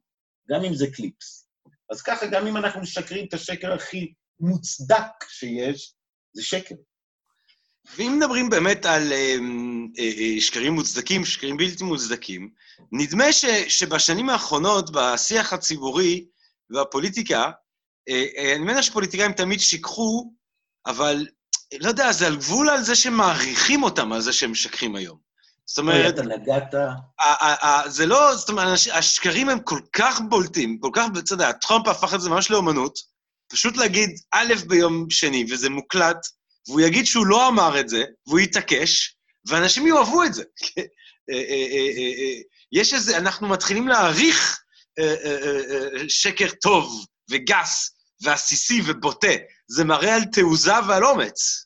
[0.49, 1.49] גם אם זה קליפס.
[1.91, 5.95] אז ככה, גם אם אנחנו משקרים את השקר הכי מוצדק שיש,
[6.33, 6.75] זה שקר.
[7.95, 9.35] ואם מדברים באמת על אה,
[9.99, 12.49] אה, אה, שקרים מוצדקים, שקרים בלתי מוצדקים,
[12.91, 16.25] נדמה ש, שבשנים האחרונות, בשיח הציבורי
[16.69, 17.51] והפוליטיקה,
[18.55, 20.31] אני מניח שפוליטיקאים תמיד שיקחו,
[20.85, 21.27] אבל
[21.79, 25.17] לא יודע, זה על גבול על זה שמעריכים אותם על זה שהם משקרים היום.
[25.65, 26.73] זאת אומרת, אתה נגעת...
[27.87, 32.13] זה לא, זאת אומרת, השקרים הם כל כך בולטים, כל כך, אתה יודע, טראמפ הפך
[32.13, 32.99] את זה ממש לאומנות,
[33.47, 36.27] פשוט להגיד א' ביום שני, וזה מוקלט,
[36.67, 40.43] והוא יגיד שהוא לא אמר את זה, והוא יתעקש, ואנשים יאהבו את זה.
[41.29, 44.59] אה, אה, אה, יש איזה, אנחנו מתחילים להעריך
[46.07, 49.33] שקר טוב וגס ועסיסי ובוטה.
[49.67, 51.65] זה מראה על תעוזה ועל אומץ.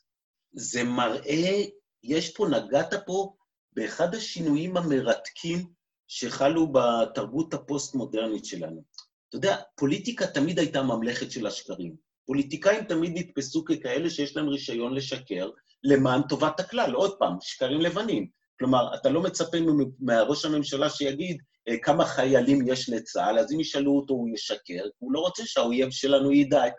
[0.52, 1.62] זה מראה,
[2.04, 3.34] יש פה, נגעת פה
[3.72, 5.66] באחד השינויים המרתקים
[6.08, 8.82] שחלו בתרבות הפוסט-מודרנית שלנו.
[9.28, 11.96] אתה יודע, פוליטיקה תמיד הייתה ממלכת של השקרים.
[12.26, 15.50] פוליטיקאים תמיד נתפסו ככאלה שיש להם רישיון לשקר
[15.84, 16.94] למען טובת הכלל.
[16.94, 18.26] עוד פעם, שקרים לבנים.
[18.58, 19.58] כלומר, אתה לא מצפה
[20.00, 25.12] מהראש הממשלה שיגיד אה, כמה חיילים יש לצה"ל, אז אם ישאלו אותו, הוא ישקר, הוא
[25.12, 26.74] לא רוצה שהאויב שלנו ידע את,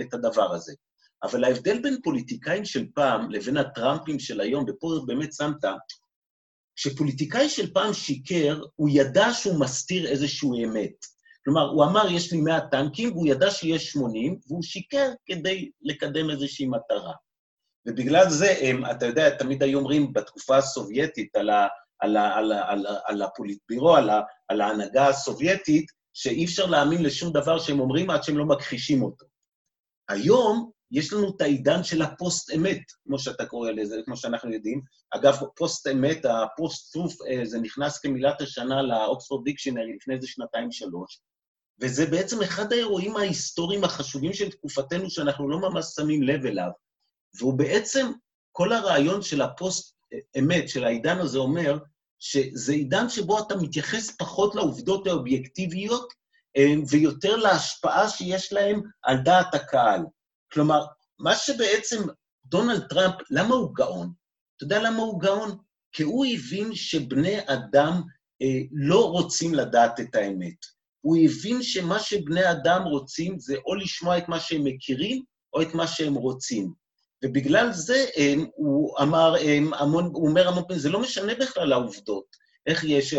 [0.00, 0.72] את הדבר הזה.
[1.22, 5.64] אבל ההבדל בין פוליטיקאים של פעם לבין הטראמפים של היום, ופה באמת שמת,
[6.76, 11.15] כשפוליטיקאי של פעם שיקר, הוא ידע שהוא מסתיר איזושהי אמת.
[11.46, 16.30] כלומר, הוא אמר, יש לי 100 טנקים, והוא ידע שיש 80, והוא שיקר כדי לקדם
[16.30, 17.12] איזושהי מטרה.
[17.88, 21.66] ובגלל זה, הם, אתה יודע, תמיד היו אומרים בתקופה הסובייטית על, ה,
[21.98, 26.66] על, ה, על, ה, על, ה, על הפוליטבירו, על, ה, על ההנהגה הסובייטית, שאי אפשר
[26.66, 29.26] להאמין לשום דבר שהם אומרים עד שהם לא מכחישים אותו.
[30.08, 34.80] היום יש לנו את העידן של הפוסט-אמת, כמו שאתה קורא לזה, כמו שאנחנו יודעים.
[35.14, 41.20] אגב, פוסט-אמת, ה post-truth, אה, זה נכנס כמילת השנה ל Oxford Dictionary לפני איזה שנתיים-שלוש,
[41.80, 46.70] וזה בעצם אחד האירועים ההיסטוריים החשובים של תקופתנו, שאנחנו לא ממש שמים לב אליו.
[47.38, 48.12] והוא בעצם,
[48.52, 51.78] כל הרעיון של הפוסט-אמת, של העידן הזה, אומר
[52.18, 56.12] שזה עידן שבו אתה מתייחס פחות לעובדות האובייקטיביות
[56.56, 60.00] אה, ויותר להשפעה שיש להם על דעת הקהל.
[60.52, 60.86] כלומר,
[61.18, 62.02] מה שבעצם
[62.46, 64.12] דונלד טראמפ, למה הוא גאון?
[64.56, 65.58] אתה יודע למה הוא גאון?
[65.92, 68.02] כי הוא הבין שבני אדם
[68.42, 70.75] אה, לא רוצים לדעת את האמת.
[71.06, 75.74] הוא הבין שמה שבני אדם רוצים זה או לשמוע את מה שהם מכירים או את
[75.74, 76.72] מה שהם רוצים.
[77.24, 81.72] ובגלל זה הם, הוא אמר הם, המון, הוא אומר המון פעמים, זה לא משנה בכלל
[81.72, 82.24] העובדות.
[82.66, 83.14] איך יש,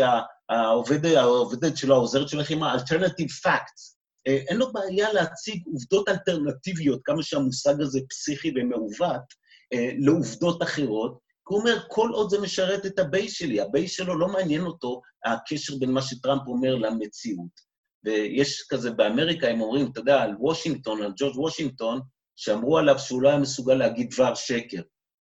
[0.48, 3.96] העובד, העובדת שלו, העוזרת שלו, איך היא אמרה, alternative facts.
[4.26, 9.22] אה, אין לו בעיה להציג עובדות אלטרנטיביות, כמה שהמושג הזה פסיכי ומעוות,
[9.72, 13.92] אה, לעובדות אחרות, הוא אומר, כל עוד זה משרת את ה base שלי, ה base
[13.92, 17.67] שלו לא מעניין אותו הקשר בין מה שטראמפ אומר למציאות.
[18.04, 22.00] ויש כזה באמריקה, הם אומרים, אתה יודע, על וושינגטון, על ג'ורג' וושינגטון,
[22.36, 24.82] שאמרו עליו שהוא לא היה מסוגל להגיד דבר שקר.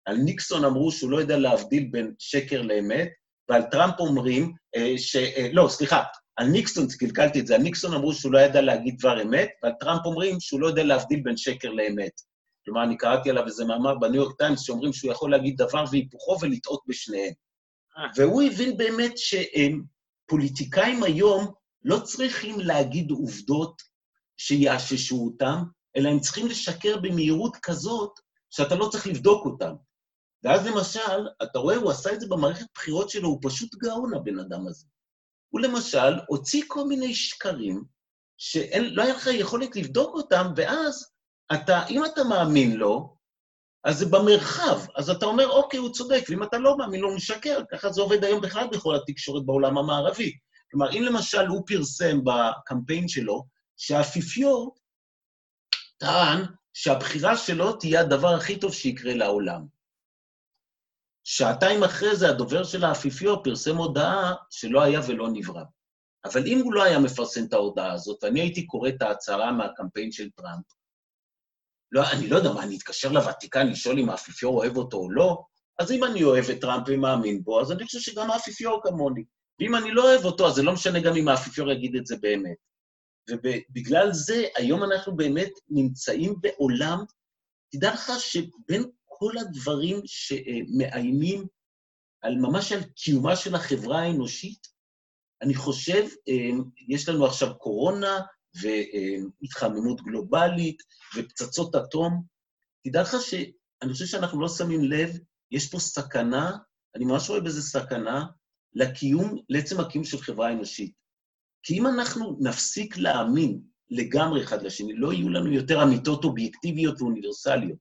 [0.07, 3.09] על ניקסון אמרו שהוא לא יודע להבדיל בין שקר לאמת,
[3.49, 5.17] ועל טראמפ אומרים אה, ש...
[5.17, 6.03] אה, לא, סליחה,
[6.37, 9.73] על ניקסון, קלקלתי את זה, על ניקסון אמרו שהוא לא ידע להגיד דבר אמת, ועל
[9.81, 12.13] טראמפ אומרים שהוא לא יודע להבדיל בין שקר לאמת.
[12.65, 16.37] כלומר, אני קראתי עליו איזה מאמר בניו יורק טיימס שאומרים שהוא יכול להגיד דבר והיפוכו
[16.41, 17.33] ולטעות בשניהם.
[17.99, 18.07] אה.
[18.17, 21.53] והוא הבין באמת שפוליטיקאים היום
[21.85, 23.83] לא צריכים להגיד עובדות
[24.37, 25.63] שיאששו אותם,
[25.97, 29.75] אלא הם צריכים לשקר במהירות כזאת שאתה לא צריך לבדוק אותם.
[30.43, 34.39] ואז למשל, אתה רואה, הוא עשה את זה במערכת בחירות שלו, הוא פשוט גאון, הבן
[34.39, 34.87] אדם הזה.
[35.49, 37.85] הוא למשל הוציא כל מיני שקרים
[38.37, 41.11] שלא היה לך יכולת לבדוק אותם, ואז
[41.53, 43.17] אתה, אם אתה מאמין לו,
[43.85, 47.17] אז זה במרחב, אז אתה אומר, אוקיי, הוא צודק, ואם אתה לא מאמין לו, הוא
[47.17, 47.63] משקר.
[47.71, 50.33] ככה זה עובד היום בכלל בכל התקשורת בעולם המערבי.
[50.71, 53.45] כלומר, אם למשל הוא פרסם בקמפיין שלו
[53.77, 54.77] שהאפיפיור
[55.99, 59.67] טען שהבחירה שלו תהיה הדבר הכי טוב שיקרה לעולם.
[61.25, 65.63] שעתיים אחרי זה הדובר של האפיפיור פרסם הודעה שלא היה ולא נברא.
[66.25, 70.13] אבל אם הוא לא היה מפרסם את ההודעה הזאת, ואני הייתי קורא את ההצהרה מהקמפיין
[70.13, 70.65] של טראמפ,
[71.93, 75.43] לא, אני לא יודע מה, אני אתקשר לוותיקן לשאול אם האפיפיור אוהב אותו או לא,
[75.79, 79.25] אז אם אני אוהב את טראמפ ומאמין בו, אז אני חושב שגם האפיפיור כמוני.
[79.61, 82.17] ואם אני לא אוהב אותו, אז זה לא משנה גם אם האפיפיור יגיד את זה
[82.17, 82.57] באמת.
[83.31, 86.99] ובגלל זה, היום אנחנו באמת נמצאים בעולם,
[87.73, 91.47] תדע לך שבין כל הדברים שמאיימים
[92.23, 94.67] על ממש על קיומה של החברה האנושית,
[95.43, 96.07] אני חושב,
[96.89, 98.21] יש לנו עכשיו קורונה
[98.55, 100.83] והתחממות גלובלית
[101.17, 102.23] ופצצות אטום.
[102.85, 105.19] תדע לך שאני חושב שאנחנו לא שמים לב,
[105.51, 106.57] יש פה סכנה,
[106.95, 108.25] אני ממש רואה בזה סכנה,
[108.75, 110.93] לקיום, לעצם הקיום של חברה אנושית.
[111.63, 117.79] כי אם אנחנו נפסיק להאמין לגמרי אחד לשני, לא יהיו לנו יותר אמיתות אובייקטיביות ואוניברסליות,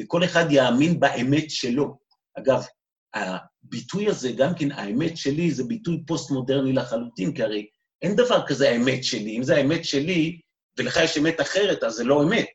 [0.00, 1.98] וכל אחד יאמין באמת שלו.
[2.38, 2.64] אגב,
[3.14, 7.66] הביטוי הזה, גם כן, האמת שלי, זה ביטוי פוסט-מודרני לחלוטין, כי הרי
[8.02, 9.36] אין דבר כזה האמת שלי.
[9.36, 10.40] אם זה האמת שלי,
[10.78, 12.50] ולך יש אמת אחרת, אז זה לא אמת.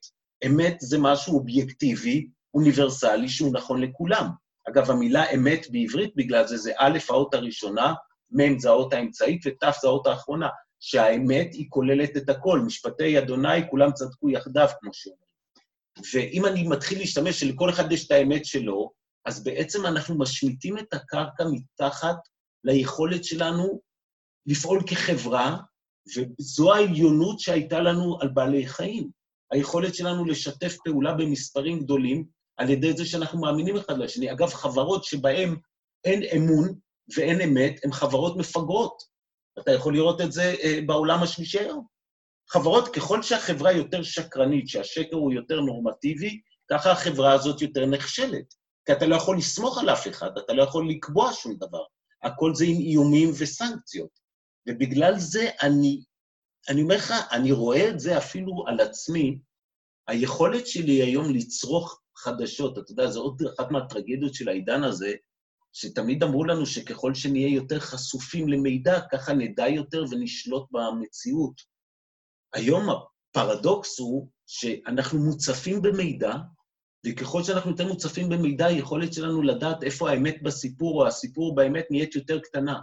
[0.46, 4.28] אמת זה משהו אובייקטיבי, אוניברסלי, שהוא נכון לכולם.
[4.70, 7.94] אגב, המילה אמת בעברית בגלל זה, זה א', האות הראשונה,
[8.32, 10.50] מ' זה האות האמצעית ות' זה האות האחרונה,
[10.80, 12.60] שהאמת היא כוללת את הכל.
[12.60, 15.24] משפטי אדוני, כולם צדקו יחדיו, כמו שאומרים.
[16.14, 18.92] ואם אני מתחיל להשתמש שלכל אחד יש את האמת שלו,
[19.26, 22.16] אז בעצם אנחנו משמיטים את הקרקע מתחת
[22.64, 23.82] ליכולת שלנו
[24.46, 25.58] לפעול כחברה,
[26.18, 29.10] וזו העליונות שהייתה לנו על בעלי חיים.
[29.52, 32.26] היכולת שלנו לשתף פעולה במספרים גדולים
[32.58, 34.32] על ידי זה שאנחנו מאמינים אחד לשני.
[34.32, 35.56] אגב, חברות שבהן
[36.04, 36.74] אין אמון
[37.18, 39.04] ואין אמת, הן חברות מפגרות.
[39.60, 41.86] אתה יכול לראות את זה אה, בעולם השלישי היום.
[42.50, 48.54] חברות, ככל שהחברה יותר שקרנית, שהשקר הוא יותר נורמטיבי, ככה החברה הזאת יותר נכשלת.
[48.86, 51.84] כי אתה לא יכול לסמוך על אף אחד, אתה לא יכול לקבוע שום דבר.
[52.24, 54.10] הכל זה עם איומים וסנקציות.
[54.70, 56.04] ובגלל זה אני,
[56.70, 59.40] אני אומר לך, אני רואה את זה אפילו על עצמי,
[60.08, 65.14] היכולת שלי היום לצרוך חדשות, אתה יודע, זו עוד אחת מהטרגדיות של העידן הזה,
[65.74, 71.62] שתמיד אמרו לנו שככל שנהיה יותר חשופים למידע, ככה נדע יותר ונשלוט במציאות.
[72.54, 76.34] היום הפרדוקס הוא שאנחנו מוצפים במידע,
[77.06, 82.16] וככל שאנחנו יותר מוצפים במידע, היכולת שלנו לדעת איפה האמת בסיפור או הסיפור באמת נהיית
[82.16, 82.80] יותר קטנה.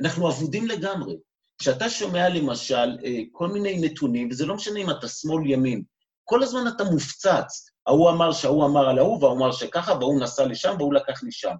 [0.00, 1.16] אנחנו אבודים לגמרי.
[1.58, 5.82] כשאתה שומע למשל אה, כל מיני נתונים, וזה לא משנה אם אתה שמאל-ימין,
[6.24, 7.73] כל הזמן אתה מופצץ.
[7.86, 11.54] ההוא אמר שההוא אמר על ההוא, וההוא אמר שככה, והוא נסע לשם, והוא לקח לשם.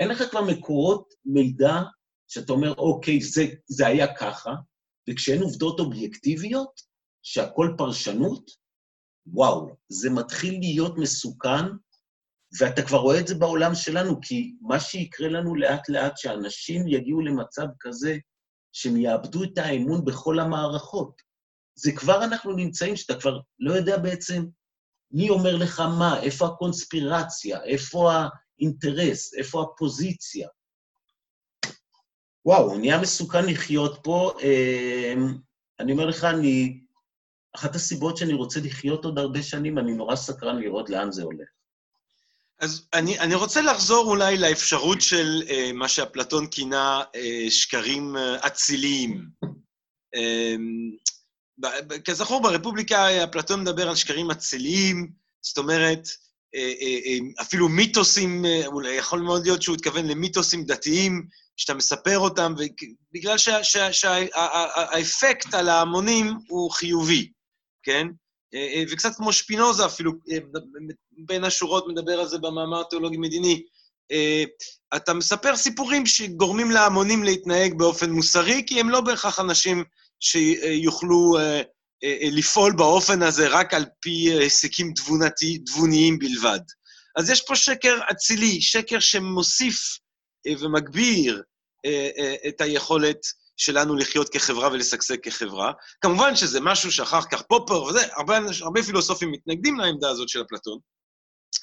[0.00, 1.82] אין לך כבר מקורות מידע
[2.28, 4.54] שאתה אומר, אוקיי, זה, זה היה ככה,
[5.10, 6.80] וכשאין עובדות אובייקטיביות,
[7.22, 8.50] שהכל פרשנות,
[9.26, 11.64] וואו, זה מתחיל להיות מסוכן,
[12.60, 17.66] ואתה כבר רואה את זה בעולם שלנו, כי מה שיקרה לנו לאט-לאט, שאנשים יגיעו למצב
[17.80, 18.16] כזה,
[18.72, 21.22] שהם יאבדו את האמון בכל המערכות.
[21.74, 24.44] זה כבר אנחנו נמצאים, שאתה כבר לא יודע בעצם
[25.12, 30.48] מי אומר לך מה, איפה הקונספירציה, איפה האינטרס, איפה הפוזיציה.
[32.44, 34.32] וואו, נהיה מסוכן לחיות פה.
[34.42, 35.34] אמ,
[35.80, 36.80] אני אומר לך, אני...
[37.56, 41.48] אחת הסיבות שאני רוצה לחיות עוד הרבה שנים, אני נורא סקרן לראות לאן זה הולך.
[42.60, 48.46] אז אני, אני רוצה לחזור אולי לאפשרות של uh, מה שאפלטון כינה uh, שקרים uh,
[48.46, 49.26] אציליים.
[50.16, 51.10] Um,
[52.04, 55.10] כזכור, ברפובליקה אפלטון מדבר על שקרים אציליים,
[55.42, 56.08] זאת אומרת,
[57.40, 62.54] אפילו מיתוסים, אולי יכול מאוד להיות שהוא התכוון למיתוסים דתיים, שאתה מספר אותם,
[63.12, 63.38] בגלל
[63.92, 67.28] שהאפקט על ההמונים הוא חיובי,
[67.82, 68.06] כן?
[68.90, 70.12] וקצת כמו שפינוזה אפילו,
[71.26, 73.62] בין השורות מדבר על זה במאמר תיאולוגי מדיני.
[74.96, 79.84] אתה מספר סיפורים שגורמים להמונים להתנהג באופן מוסרי, כי הם לא בהכרח אנשים
[80.20, 81.36] שיוכלו
[82.32, 86.60] לפעול באופן הזה רק על פי היסקים תבונתי, תבוניים בלבד.
[87.16, 89.98] אז יש פה שקר אצילי, שקר שמוסיף
[90.60, 91.42] ומגביר
[92.48, 93.16] את היכולת
[93.56, 95.72] שלנו לחיות כחברה ולשגשג כחברה.
[96.00, 100.78] כמובן שזה משהו שאחר כך פופר וזה, הרבה, הרבה פילוסופים מתנגדים לעמדה הזאת של אפלטון,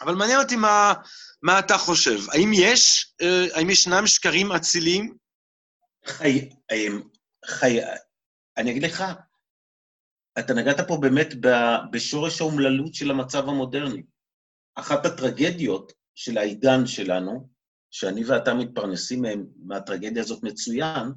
[0.02, 0.94] אבל מעניין אותי מה,
[1.42, 2.20] מה אתה חושב.
[2.30, 3.14] האם יש,
[3.54, 5.16] האם ישנם שקרים אציליים?
[6.06, 6.50] חי,
[7.46, 7.80] חי,
[8.58, 9.04] אני אגיד לך,
[10.40, 11.28] אתה נגעת פה באמת
[11.92, 14.04] בשורש האומללות של המצב המודרני.
[14.76, 17.50] אחת הטרגדיות של העידן שלנו,
[17.92, 21.12] שאני ואתה מתפרנסים מהם, מהטרגדיה הזאת מצוין,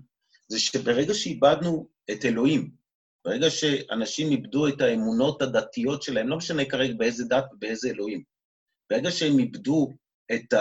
[0.49, 2.71] זה שברגע שאיבדנו את אלוהים,
[3.25, 8.23] ברגע שאנשים איבדו את האמונות הדתיות שלהם, לא משנה כרגע באיזה דת ובאיזה אלוהים,
[8.91, 9.89] ברגע שהם איבדו
[10.33, 10.55] את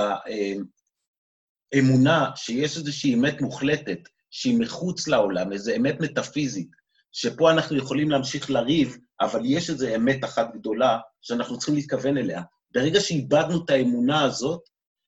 [1.74, 4.00] האמונה שיש איזושהי אמת מוחלטת,
[4.32, 6.70] שהיא מחוץ לעולם, איזו אמת מטאפיזית,
[7.12, 12.42] שפה אנחנו יכולים להמשיך לריב, אבל יש איזו אמת אחת גדולה שאנחנו צריכים להתכוון אליה.
[12.72, 14.62] ברגע שאיבדנו את האמונה הזאת,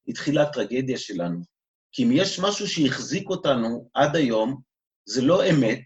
[0.08, 1.40] התחילה הטרגדיה שלנו.
[1.92, 4.62] כי אם יש משהו שהחזיק אותנו עד היום,
[5.06, 5.82] זה לא אמת,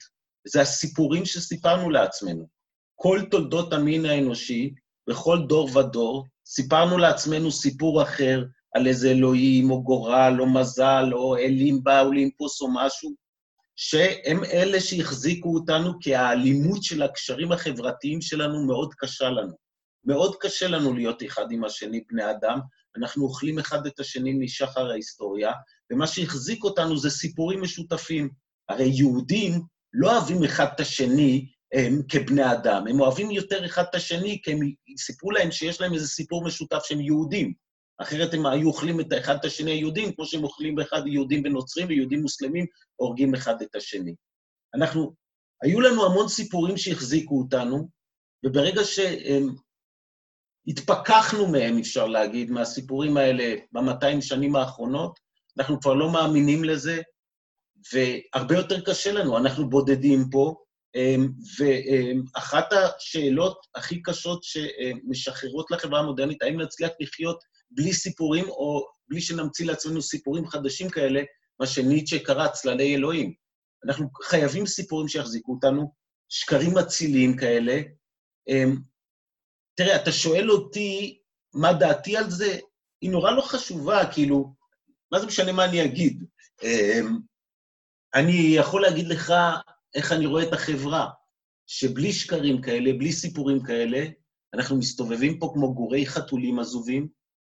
[0.48, 2.48] זה הסיפורים שסיפרנו לעצמנו.
[2.96, 4.74] כל תולדות המין האנושי,
[5.10, 8.44] בכל דור ודור, סיפרנו לעצמנו סיפור אחר
[8.76, 13.16] על איזה אלוהים, או גורל, או מזל, או אלים באולימפוס, או משהו,
[13.76, 19.54] שהם אלה שהחזיקו אותנו, כי האלימות של הקשרים החברתיים שלנו מאוד קשה לנו.
[20.06, 22.60] מאוד קשה לנו להיות אחד עם השני, בני אדם.
[22.98, 25.52] אנחנו אוכלים אחד את השני משחר ההיסטוריה,
[25.92, 28.30] ומה שהחזיק אותנו זה סיפורים משותפים.
[28.70, 29.62] הרי יהודים
[29.94, 34.52] לא אוהבים אחד את השני הם, כבני אדם, הם אוהבים יותר אחד את השני כי
[34.52, 34.60] הם
[34.98, 37.54] סיפרו להם שיש להם איזה סיפור משותף שהם יהודים.
[37.98, 41.88] אחרת הם היו אוכלים את האחד את השני היהודים, כמו שהם אוכלים באחד יהודים ונוצרים
[41.88, 44.16] ויהודים מוסלמים, הורגים אחד את השני.
[44.76, 45.14] אנחנו,
[45.62, 47.90] היו לנו המון סיפורים שהחזיקו אותנו,
[48.46, 48.82] וברגע
[50.68, 55.20] שהתפכחנו מהם, אפשר להגיד, מהסיפורים האלה ב-200 שנים האחרונות,
[55.58, 57.02] אנחנו כבר לא מאמינים לזה,
[57.94, 60.56] והרבה יותר קשה לנו, אנחנו בודדים פה,
[61.58, 67.44] ואחת השאלות הכי קשות שמשחררות לחברה המודרנית, האם נצליח לחיות
[67.76, 71.22] בלי סיפורים, או בלי שנמציא לעצמנו סיפורים חדשים כאלה,
[71.60, 73.34] מה שניטשה קרא צללי אלוהים.
[73.86, 75.92] אנחנו חייבים סיפורים שיחזיקו אותנו,
[76.30, 77.82] שקרים אציליים כאלה.
[79.76, 81.20] תראה, אתה שואל אותי
[81.54, 82.60] מה דעתי על זה,
[83.02, 84.54] היא נורא לא חשובה, כאילו,
[85.12, 86.24] מה זה משנה מה אני אגיד?
[88.16, 89.34] אני יכול להגיד לך
[89.96, 91.10] איך אני רואה את החברה.
[91.68, 94.06] שבלי שקרים כאלה, בלי סיפורים כאלה,
[94.54, 97.08] אנחנו מסתובבים פה כמו גורי חתולים עזובים,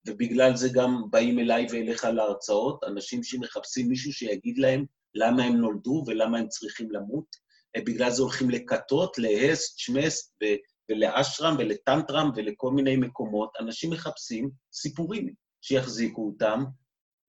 [0.08, 4.86] ובגלל זה גם באים אליי ואליך להרצאות, אנשים שמחפשים מישהו שיגיד להם
[5.16, 7.43] למה הם נולדו ולמה הם צריכים למות.
[7.78, 10.34] בגלל זה הולכים לכתות, להס, צ'מס,
[10.91, 13.49] ולאשרם ולטנטרם ולכל מיני מקומות.
[13.60, 16.64] אנשים מחפשים סיפורים שיחזיקו אותם.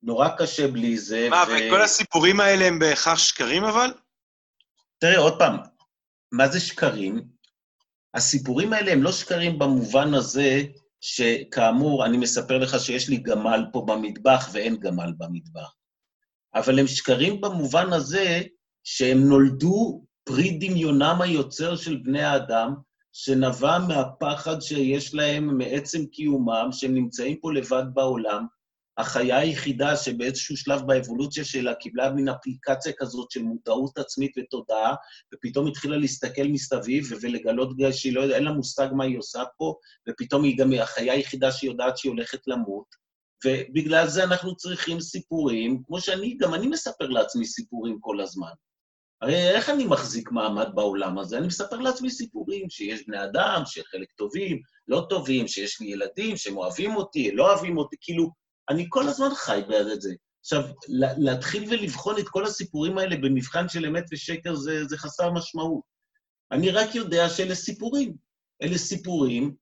[0.03, 1.27] נורא קשה בלי זה.
[1.29, 1.51] מה, ו...
[1.51, 3.93] וכל הסיפורים האלה הם בהכרח שקרים אבל?
[4.97, 5.57] תראה, עוד פעם,
[6.31, 7.27] מה זה שקרים?
[8.13, 10.63] הסיפורים האלה הם לא שקרים במובן הזה
[11.07, 15.73] שכאמור, אני מספר לך שיש לי גמל פה במטבח ואין גמל במטבח.
[16.55, 18.41] אבל הם שקרים במובן הזה
[18.83, 22.75] שהם נולדו פרי דמיונם היוצר של בני האדם,
[23.13, 28.45] שנבע מהפחד שיש להם מעצם קיומם, שהם נמצאים פה לבד בעולם.
[28.97, 34.95] החיה היחידה שבאיזשהו שלב באבולוציה שלה קיבלה מין אפליקציה כזאת של מודעות עצמית ותודעה,
[35.33, 39.75] ופתאום התחילה להסתכל מסביב ולגלות שהיא לא יודעת, אין לה מושג מה היא עושה פה,
[40.09, 43.05] ופתאום היא גם החיה היחידה שיודעת שהיא הולכת למות.
[43.45, 48.51] ובגלל זה אנחנו צריכים סיפורים, כמו שאני, גם אני מספר לעצמי סיפורים כל הזמן.
[49.21, 51.37] הרי איך אני מחזיק מעמד בעולם הזה?
[51.37, 56.57] אני מספר לעצמי סיפורים, שיש בני אדם, שחלק טובים, לא טובים, שיש לי ילדים שהם
[56.57, 60.13] אוהבים אותי, לא אוהבים אותי, כאילו, אני כל הזמן חי בעד את זה.
[60.39, 60.61] עכשיו,
[61.17, 65.81] להתחיל ולבחון את כל הסיפורים האלה במבחן של אמת ושקר זה, זה חסר משמעות.
[66.51, 68.15] אני רק יודע שאלה סיפורים.
[68.61, 69.55] אלה סיפורים,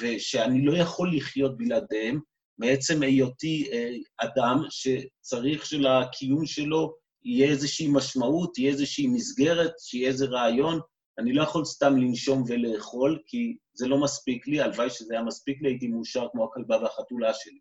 [0.00, 2.20] ושאני לא יכול לחיות בלעדיהם,
[2.58, 6.94] מעצם היותי אה, אדם שצריך שלקיום שלו
[7.24, 10.80] יהיה איזושהי משמעות, יהיה איזושהי מסגרת, שיהיה איזה רעיון.
[11.18, 15.62] אני לא יכול סתם לנשום ולאכול, כי זה לא מספיק לי, הלוואי שזה היה מספיק
[15.62, 17.58] לי, הייתי מאושר כמו הכלבה והחתולה שלי.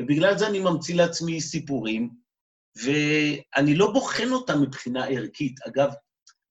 [0.00, 2.10] ובגלל זה אני ממציא לעצמי סיפורים,
[2.82, 5.54] ואני לא בוחן אותם מבחינה ערכית.
[5.66, 5.90] אגב,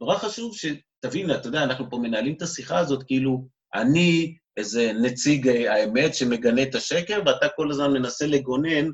[0.02, 5.48] נורא חשוב שתבין, אתה יודע, אנחנו פה מנהלים את השיחה הזאת, כאילו, אני איזה נציג
[5.48, 8.90] האמת שמגנה את השקר, ואתה כל הזמן מנסה לגונן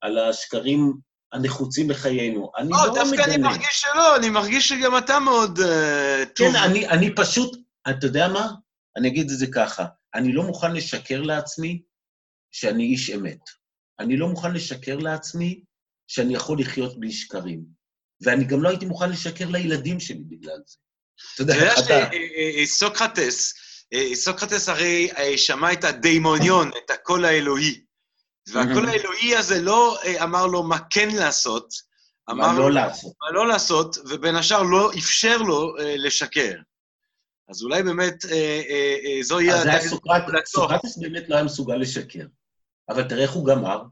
[0.00, 0.94] על השקרים
[1.32, 2.50] הנחוצים בחיינו.
[2.58, 3.24] אני לא, לא דווקא מגנה.
[3.24, 5.62] אני מרגיש שלא, אני מרגיש שגם אתה מאוד uh,
[6.34, 6.46] טוב.
[6.46, 7.56] כן, אני, אני פשוט,
[7.90, 8.48] אתה יודע מה?
[8.98, 9.84] אני אגיד את זה ככה,
[10.14, 11.82] אני לא מוכן לשקר לעצמי
[12.52, 13.40] שאני איש אמת.
[13.98, 15.60] אני לא מוכן לשקר לעצמי
[16.06, 17.60] שאני יכול לחיות בלי שקרים.
[18.20, 20.76] ואני גם לא הייתי מוכן לשקר לילדים שלי בגלל זה.
[21.34, 22.08] אתה יודע, אתה...
[22.64, 23.54] סוקרטס,
[24.14, 27.84] סוקרטס הרי שמע את הדיימוניון, את הקול האלוהי.
[28.48, 31.74] והקול האלוהי הזה לא אמר לו מה כן לעשות,
[32.30, 33.12] אמר לו לא לעשות.
[33.20, 36.54] מה לא לעשות, ובין השאר לא אפשר לו לשקר.
[37.48, 38.14] אז אולי באמת
[39.22, 39.52] זוהי...
[39.52, 42.26] אז זה היה סוקרטס, סוקרטס באמת לא היה מסוגל לשקר.
[42.88, 43.82] אבל תראה איך הוא גמר.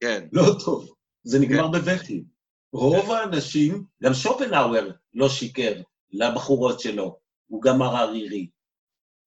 [0.00, 0.28] כן.
[0.32, 1.72] לא טוב, זה נגמר כן.
[1.72, 2.24] בבכי.
[2.72, 8.50] רוב האנשים, גם שופנהאואר לא שיקר לבחורות שלו, הוא גמר ערירי.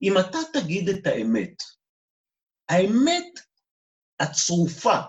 [0.01, 1.63] אם אתה תגיד את האמת,
[2.69, 3.39] האמת
[4.19, 4.99] הצרופה,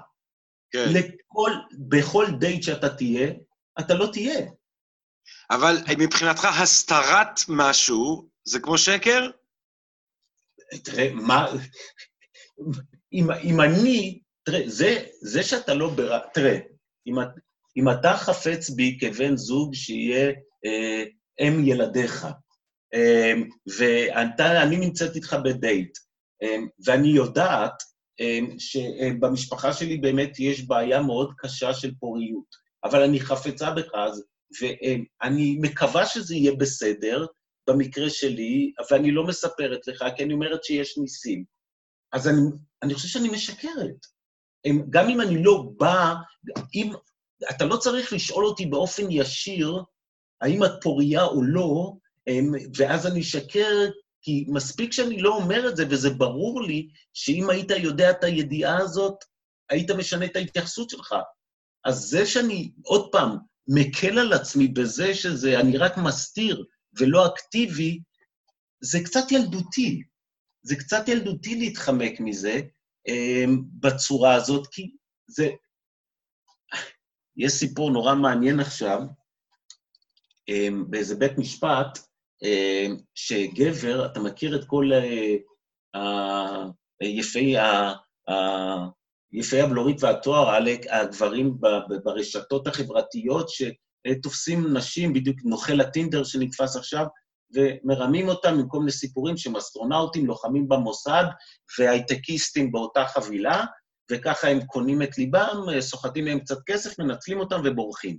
[0.70, 0.86] כן.
[0.92, 1.50] לכל,
[1.88, 3.32] בכל דייט שאתה תהיה,
[3.80, 4.46] אתה לא תהיה.
[5.50, 9.30] אבל מבחינתך הסתרת משהו זה כמו שקר?
[10.84, 11.46] תראה, מה...
[13.12, 14.20] אם, אם אני...
[14.42, 15.90] תראה, זה, זה שאתה לא...
[15.90, 16.18] בר...
[16.34, 16.58] תראה,
[17.06, 17.14] אם,
[17.76, 20.32] אם אתה חפץ בי כבן זוג שיהיה
[20.64, 21.04] אה,
[21.40, 22.26] אם ילדיך,
[22.94, 23.32] אה,
[23.78, 25.98] ואני נמצאת איתך בדייט,
[26.42, 27.82] אה, ואני יודעת
[28.20, 33.90] אה, שבמשפחה שלי באמת יש בעיה מאוד קשה של פוריות, אבל אני חפצה בך,
[34.60, 37.26] ואני מקווה שזה יהיה בסדר,
[37.68, 41.44] במקרה שלי, ואני לא מספרת לך, כי אני אומרת שיש ניסים.
[42.12, 42.40] אז אני,
[42.82, 44.06] אני חושב שאני משקרת.
[44.90, 46.14] גם אם אני לא בא,
[46.74, 46.92] אם...
[47.50, 49.82] אתה לא צריך לשאול אותי באופן ישיר
[50.40, 51.92] האם את פוריה או לא,
[52.76, 53.88] ואז אני אשקר,
[54.22, 58.78] כי מספיק שאני לא אומר את זה, וזה ברור לי שאם היית יודע את הידיעה
[58.78, 59.14] הזאת,
[59.70, 61.14] היית משנה את ההתייחסות שלך.
[61.84, 63.36] אז זה שאני, עוד פעם,
[63.68, 66.64] מקל על עצמי בזה שזה, אני רק מסתיר,
[66.98, 68.00] ולא אקטיבי,
[68.80, 70.02] זה קצת ילדותי.
[70.62, 72.60] זה קצת ילדותי להתחמק מזה
[73.08, 74.90] um, בצורה הזאת, כי
[75.26, 75.48] זה...
[77.36, 79.00] יש סיפור נורא מעניין עכשיו,
[80.50, 81.98] um, באיזה בית משפט,
[82.44, 85.36] um, שגבר, אתה מכיר את כל uh,
[85.96, 86.70] uh,
[87.02, 88.32] יפי, uh,
[89.32, 91.58] יפי הבלורית והתואר, הגברים
[92.04, 93.62] ברשתות החברתיות, ש...
[94.22, 97.06] תופסים נשים, בדיוק נוכל הטינדר שנתפס עכשיו,
[97.54, 101.24] ומרמים אותם עם כל מיני סיפורים שהם אסטרונאוטים, לוחמים במוסד
[101.78, 103.64] והייטקיסטים באותה חבילה,
[104.12, 108.18] וככה הם קונים את ליבם, סוחטים מהם קצת כסף, מנצלים אותם ובורחים.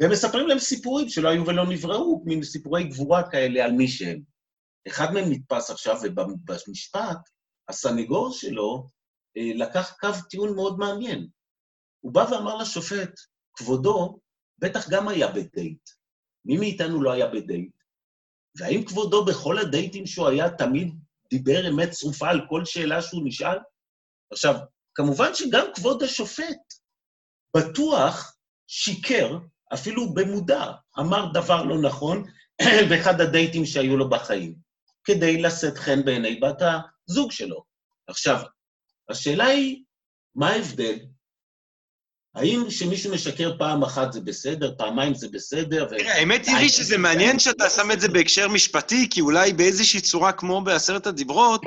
[0.00, 4.20] והם מספרים להם סיפורים שלא היו ולא נבראו, מין סיפורי גבורה כאלה על מי שהם.
[4.88, 7.18] אחד מהם נתפס עכשיו, ובמשפט,
[7.68, 8.88] הסנגור שלו
[9.36, 11.28] אה, לקח קו טיעון מאוד מעניין.
[12.00, 13.10] הוא בא ואמר לשופט,
[13.54, 14.18] כבודו
[14.58, 15.90] בטח גם היה בדייט.
[16.44, 17.72] מי מאיתנו לא היה בדייט?
[18.56, 20.94] והאם כבודו בכל הדייטים שהוא היה תמיד
[21.30, 23.58] דיבר אמת צרופה על כל שאלה שהוא נשאל?
[24.32, 24.54] עכשיו,
[24.94, 26.74] כמובן שגם כבוד השופט
[27.56, 28.36] בטוח
[28.66, 29.38] שיקר,
[29.74, 32.24] אפילו במודע, אמר דבר לא נכון
[32.90, 34.54] באחד הדייטים שהיו לו בחיים,
[35.04, 36.62] כדי לשאת חן בעיני בת
[37.08, 37.64] הזוג שלו.
[38.06, 38.42] עכשיו,
[39.08, 39.84] השאלה היא,
[40.34, 40.98] מה ההבדל?
[42.36, 45.84] האם כשמישהו משקר פעם אחת זה בסדר, פעמיים זה בסדר?
[45.84, 50.00] תראה, האמת היא לי שזה מעניין שאתה שם את זה בהקשר משפטי, כי אולי באיזושהי
[50.00, 51.62] צורה, כמו בעשרת הדיברות,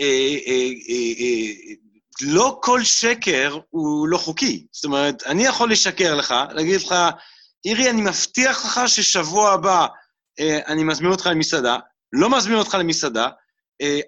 [0.00, 1.74] אה, אה, אה,
[2.22, 4.66] לא כל שקר הוא לא חוקי.
[4.72, 6.94] זאת אומרת, אני יכול לשקר לך, להגיד לך,
[7.64, 9.86] אירי, אני מבטיח לך ששבוע הבא
[10.40, 11.78] אני מזמין אותך למסעדה,
[12.12, 13.28] לא מזמין אותך למסעדה,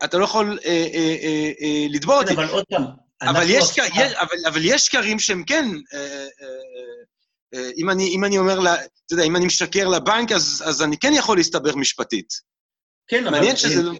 [0.04, 0.58] אתה לא יכול
[1.90, 2.32] לתבוע אותי.
[2.32, 2.84] אבל עוד פעם,
[3.22, 5.64] אבל יש, יש, אבל, אבל יש שקרים שהם כן,
[5.94, 6.26] אה, אה,
[7.54, 10.82] אה, אם, אני, אם אני אומר, לה, אתה יודע, אם אני משקר לבנק, אז, אז
[10.82, 12.28] אני כן יכול להסתבך משפטית.
[13.08, 13.56] כן, אבל...
[13.56, 13.92] שזה לא...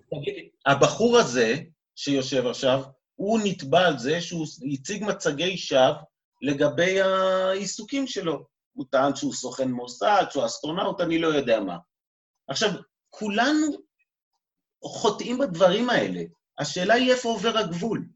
[0.67, 1.57] הבחור הזה,
[1.97, 2.83] שיושב עכשיו,
[3.15, 5.95] הוא נתבע על זה שהוא הציג מצגי שווא
[6.43, 8.45] לגבי העיסוקים שלו.
[8.73, 11.77] הוא טען שהוא סוכן מוסד, שהוא אסטרונאוט, אני לא יודע מה.
[12.49, 12.71] עכשיו,
[13.11, 13.67] כולנו
[14.85, 16.21] חוטאים בדברים האלה.
[16.59, 18.07] השאלה היא איפה עובר הגבול.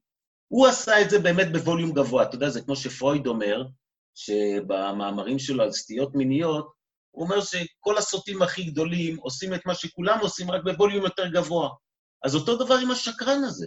[0.48, 2.22] הוא עשה את זה באמת בווליום גבוה.
[2.22, 3.64] אתה יודע, זה כמו שפרויד אומר,
[4.14, 6.72] שבמאמרים שלו על סטיות מיניות,
[7.10, 11.68] הוא אומר שכל הסוטים הכי גדולים עושים את מה שכולם עושים, רק בווליום יותר גבוה.
[12.24, 13.66] אז אותו דבר עם השקרן הזה.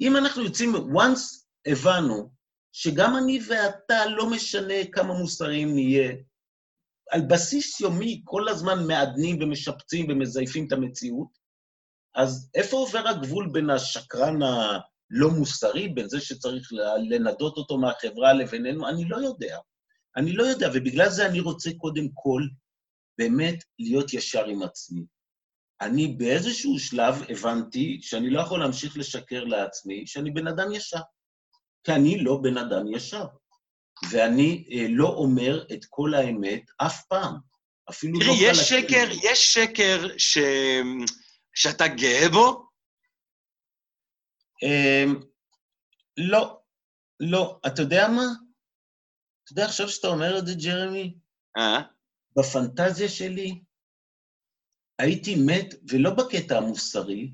[0.00, 2.30] אם אנחנו יוצאים, once הבנו
[2.72, 6.12] שגם אני ואתה, לא משנה כמה מוסריים נהיה,
[7.10, 11.38] על בסיס יומי כל הזמן מעדנים ומשפצים ומזייפים את המציאות,
[12.14, 14.38] אז איפה עובר הגבול בין השקרן
[15.10, 16.68] לא מוסרי, בין זה שצריך
[17.10, 19.58] לנדות אותו מהחברה לבינינו, אני לא יודע.
[20.16, 22.42] אני לא יודע, ובגלל זה אני רוצה קודם כל
[23.18, 25.04] באמת להיות ישר עם עצמי.
[25.80, 31.00] אני באיזשהו שלב הבנתי שאני לא יכול להמשיך לשקר לעצמי, שאני בן אדם ישר.
[31.84, 33.24] כי אני לא בן אדם ישר.
[34.10, 37.34] ואני אה, לא אומר את כל האמת אף פעם.
[37.90, 38.34] אפילו תראי, לא...
[38.34, 40.38] תראי, יש שקר, יש שקר ש...
[41.54, 42.67] שאתה גאה בו,
[46.16, 46.60] לא,
[47.20, 47.60] לא.
[47.66, 48.26] אתה יודע מה?
[49.44, 51.14] אתה יודע, עכשיו שאתה אומר את זה, ג'רמי,
[51.56, 51.82] אה?
[52.36, 53.60] בפנטזיה שלי
[54.98, 57.32] הייתי מת, ולא בקטע המוסרי,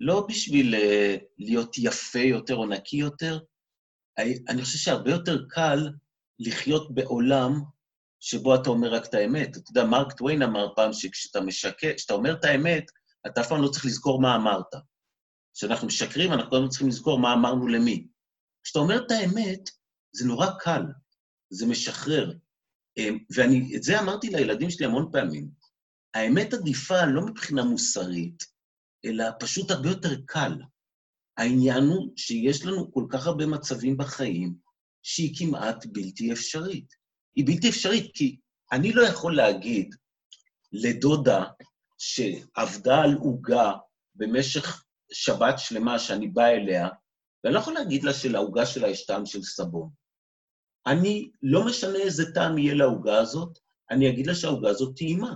[0.00, 3.38] לא בשביל uh, להיות יפה יותר או נקי יותר,
[4.48, 5.90] אני חושב שהרבה יותר קל
[6.38, 7.52] לחיות בעולם
[8.20, 9.56] שבו אתה אומר רק את האמת.
[9.56, 12.84] אתה יודע, מרק טוויין אמר פעם שכשאתה משקר, כשאתה אומר את האמת,
[13.26, 14.74] אתה אף פעם לא צריך לזכור מה אמרת.
[15.60, 18.06] כשאנחנו משקרים, אנחנו קודם צריכים לזכור מה אמרנו למי.
[18.62, 19.70] כשאתה אומר את האמת,
[20.12, 20.82] זה נורא קל,
[21.50, 22.32] זה משחרר.
[22.96, 25.50] אמ, ואני, את זה אמרתי לילדים שלי המון פעמים.
[26.14, 28.44] האמת עדיפה לא מבחינה מוסרית,
[29.04, 30.52] אלא פשוט הרבה יותר קל.
[31.36, 34.54] העניין הוא שיש לנו כל כך הרבה מצבים בחיים
[35.02, 36.94] שהיא כמעט בלתי אפשרית.
[37.36, 38.38] היא בלתי אפשרית כי
[38.72, 39.94] אני לא יכול להגיד
[40.72, 41.44] לדודה
[41.98, 43.72] שעבדה על עוגה
[44.14, 46.88] במשך שבת שלמה שאני בא אליה,
[47.44, 49.90] ואני לא יכול להגיד לה שלעוגה שלה יש טעם של סבון.
[50.86, 53.58] אני, לא משנה איזה טעם יהיה לעוגה הזאת,
[53.90, 55.34] אני אגיד לה שהעוגה הזאת טעימה.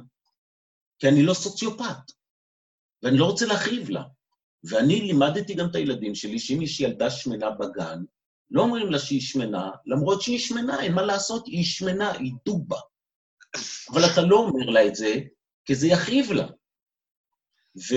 [0.98, 2.12] כי אני לא סוציופט,
[3.02, 4.02] ואני לא רוצה להכאיב לה.
[4.64, 7.98] ואני לימדתי גם את הילדים שלי שאם יש ילדה שמנה בגן,
[8.50, 12.78] לא אומרים לה שהיא שמנה, למרות שהיא שמנה, אין מה לעשות, היא שמנה, היא דובה.
[13.92, 15.14] אבל אתה לא אומר לה את זה,
[15.64, 16.46] כי זה יכאיב לה.
[17.76, 17.94] ו,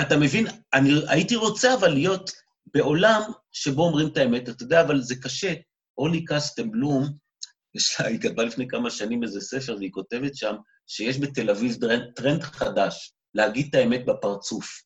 [0.00, 2.30] אתה מבין, אני הייתי רוצה אבל להיות
[2.74, 3.20] בעולם
[3.52, 4.48] שבו אומרים את האמת.
[4.48, 5.54] אתה יודע, אבל זה קשה.
[5.98, 7.04] אולי קסטם בלום,
[7.74, 10.54] יש לה, היא כתבה לפני כמה שנים איזה ספר, והיא כותבת שם
[10.86, 11.76] שיש בתל אביב
[12.16, 14.82] טרנד חדש, להגיד את האמת בפרצוף.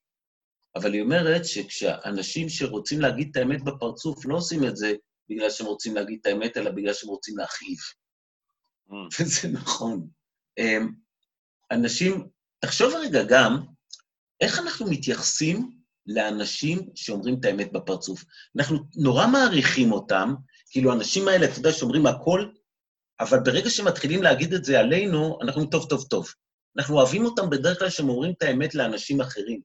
[0.76, 4.92] אבל היא אומרת שכשאנשים שרוצים להגיד את האמת בפרצוף לא עושים את זה
[5.30, 7.78] בגלל שהם רוצים להגיד את האמת, אלא בגלל שהם רוצים להכאיב.
[8.88, 8.92] Mm.
[9.20, 10.08] וזה נכון.
[10.58, 10.88] אמ,
[11.70, 12.28] אנשים,
[12.60, 13.64] תחשוב רגע גם,
[14.40, 15.70] איך אנחנו מתייחסים
[16.06, 18.24] לאנשים שאומרים את האמת בפרצוף?
[18.56, 20.34] אנחנו נורא מעריכים אותם,
[20.70, 22.48] כאילו האנשים האלה, אתה יודע, שאומרים הכל,
[23.20, 26.28] אבל ברגע שמתחילים להגיד את זה עלינו, אנחנו טוב, טוב, טוב.
[26.78, 29.60] אנחנו אוהבים אותם בדרך כלל שהם אומרים את האמת לאנשים אחרים.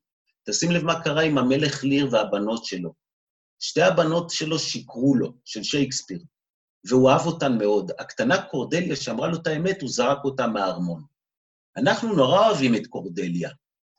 [0.49, 2.93] תשים לב מה קרה עם המלך ליר והבנות שלו.
[3.59, 6.19] שתי הבנות שלו שיקרו לו, של שייקספיר.
[6.87, 7.91] והוא אהב אותן מאוד.
[7.99, 11.03] הקטנה קורדליה, שאמרה לו את האמת, הוא זרק אותה מהארמון.
[11.77, 13.49] אנחנו נורא אוהבים את קורדליה.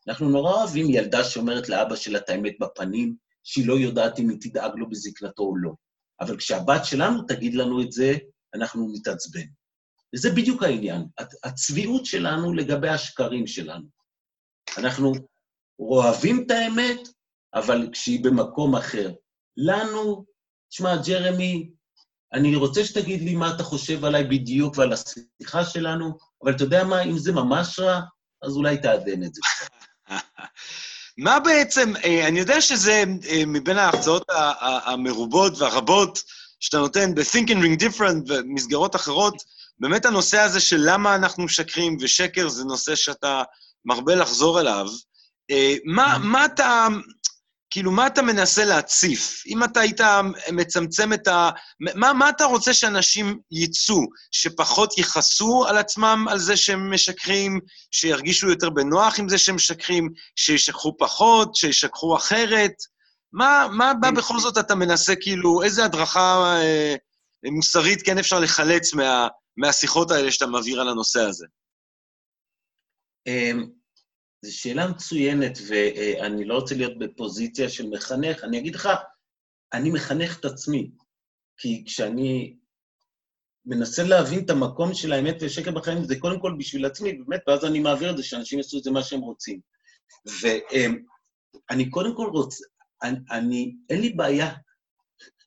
[0.07, 4.37] אנחנו נורא אוהבים ילדה שאומרת לאבא שלה את האמת בפנים, שהיא לא יודעת אם היא
[4.41, 5.71] תדאג לו בזקנתו או לא.
[6.21, 8.13] אבל כשהבת שלנו תגיד לנו את זה,
[8.55, 9.45] אנחנו נתעצבן.
[10.15, 11.05] וזה בדיוק העניין,
[11.43, 13.85] הצביעות שלנו לגבי השקרים שלנו.
[14.77, 15.13] אנחנו
[15.79, 16.99] אוהבים את האמת,
[17.53, 19.13] אבל כשהיא במקום אחר.
[19.57, 20.25] לנו,
[20.69, 21.69] תשמע, ג'רמי,
[22.33, 26.83] אני רוצה שתגיד לי מה אתה חושב עליי בדיוק ועל השיחה שלנו, אבל אתה יודע
[26.83, 28.01] מה, אם זה ממש רע,
[28.41, 29.41] אז אולי תעדן את זה.
[31.17, 34.23] מה בעצם, אה, אני יודע שזה אה, מבין ההרצאות
[34.59, 36.23] המרובות והרבות
[36.59, 39.43] שאתה נותן ב-Think and Ring Different ומסגרות אחרות,
[39.79, 43.43] באמת הנושא הזה של למה אנחנו משקרים, ושקר זה נושא שאתה
[43.85, 44.87] מרבה לחזור אליו.
[45.51, 46.87] אה, מה, מה אתה,
[47.69, 49.43] כאילו, מה אתה מנסה להציף?
[49.47, 50.01] אם אתה היית
[50.51, 51.49] מצמצם את ה...
[51.79, 54.01] מה, מה אתה רוצה שאנשים יצאו?
[54.31, 57.59] שפחות יכעסו על עצמם על זה שהם משקרים,
[57.91, 62.73] שירגישו יותר בנוח עם זה שהם משקרים, שישקחו פחות, שישקחו אחרת?
[63.33, 66.95] מה, מה, מה בכל זאת אתה מנסה, כאילו, איזה הדרכה אה,
[67.51, 71.45] מוסרית כן אפשר לחלץ מה, מהשיחות האלה שאתה מעביר על הנושא הזה?
[74.45, 78.43] זו שאלה מצוינת, ואני לא רוצה להיות בפוזיציה של מחנך.
[78.43, 78.89] אני אגיד לך,
[79.73, 80.91] אני מחנך את עצמי,
[81.57, 82.55] כי כשאני
[83.65, 87.65] מנסה להבין את המקום של האמת והשקר בחיים, זה קודם כל בשביל עצמי, באמת, ואז
[87.65, 89.59] אני מעביר את זה, שאנשים יעשו את זה מה שהם רוצים.
[90.41, 92.63] ואני קודם כל רוצה,
[93.03, 94.53] אני, אני, אין לי בעיה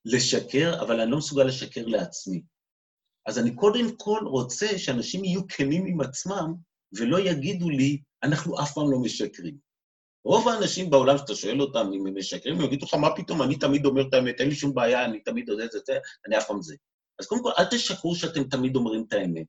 [0.05, 2.43] לשקר, אבל אני לא מסוגל לשקר לעצמי.
[3.27, 8.73] אז אני קודם כל רוצה שאנשים יהיו כנים עם עצמם, ולא יגידו לי, אנחנו אף
[8.75, 9.57] פעם לא משקרים.
[10.25, 13.59] רוב האנשים בעולם, שאתה שואל אותם אם הם משקרים, הם יגידו לך, מה פתאום, אני
[13.59, 15.79] תמיד אומר את האמת, אין לי שום בעיה, אני תמיד יודע את זה,
[16.27, 16.75] אני אף פעם זה.
[17.19, 19.47] אז קודם כל, אל תשקרו שאתם תמיד אומרים את האמת.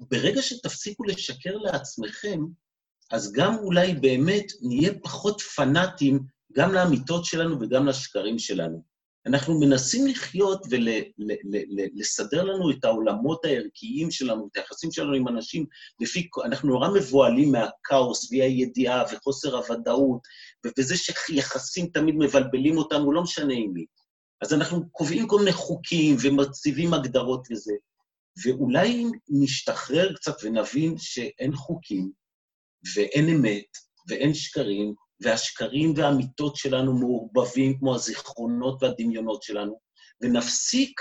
[0.00, 2.40] וברגע שתפסיקו לשקר לעצמכם,
[3.10, 6.18] אז גם אולי באמת נהיה פחות פנאטים
[6.52, 8.93] גם לאמיתות שלנו וגם לשקרים שלנו.
[9.26, 15.66] אנחנו מנסים לחיות ולסדר לנו את העולמות הערכיים שלנו, את היחסים שלנו עם אנשים,
[16.00, 20.20] לפי, אנחנו נורא מבוהלים מהכאוס ואי-הידיעה וחוסר הוודאות,
[20.78, 23.84] וזה שיחסים תמיד מבלבלים אותנו, לא משנה עם מי.
[24.42, 27.72] אז אנחנו קובעים כל מיני חוקים ומציבים הגדרות וזה.
[28.44, 32.10] ואולי אם נשתחרר קצת ונבין שאין חוקים,
[32.94, 33.68] ואין אמת,
[34.08, 39.78] ואין שקרים, והשקרים והאמיתות שלנו מעורבבים כמו הזיכרונות והדמיונות שלנו,
[40.20, 41.00] ונפסיק,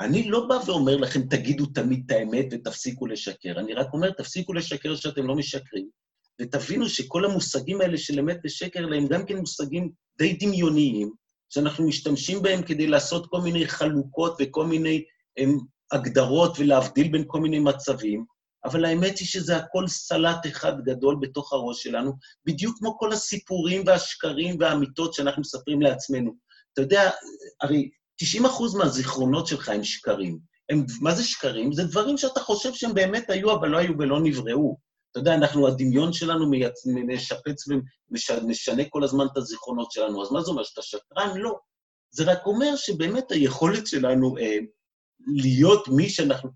[0.00, 4.52] אני לא בא ואומר לכם, תגידו תמיד את האמת ותפסיקו לשקר, אני רק אומר, תפסיקו
[4.52, 5.88] לשקר שאתם לא משקרים,
[6.40, 11.12] ותבינו שכל המושגים האלה של אמת ושקר, הם גם כן מושגים די דמיוניים,
[11.48, 15.04] שאנחנו משתמשים בהם כדי לעשות כל מיני חלוקות וכל מיני
[15.36, 15.58] הם,
[15.92, 18.24] הגדרות ולהבדיל בין כל מיני מצבים,
[18.64, 22.12] אבל האמת היא שזה הכל סלט אחד גדול בתוך הראש שלנו,
[22.46, 26.32] בדיוק כמו כל הסיפורים והשקרים והאמיתות שאנחנו מספרים לעצמנו.
[26.72, 27.10] אתה יודע,
[27.62, 27.90] הרי
[28.22, 30.38] 90% מהזיכרונות שלך הם שקרים.
[30.70, 31.72] הם, מה זה שקרים?
[31.72, 34.76] זה דברים שאתה חושב שהם באמת היו, אבל לא היו ולא נבראו.
[35.10, 36.86] אתה יודע, אנחנו, הדמיון שלנו מייצ...
[36.86, 40.22] משפץ ומשנה כל הזמן את הזיכרונות שלנו.
[40.22, 41.36] אז מה זה אומר, שאתה שקרן?
[41.36, 41.58] לא.
[42.10, 44.56] זה רק אומר שבאמת היכולת שלנו אה,
[45.36, 46.50] להיות מי שאנחנו...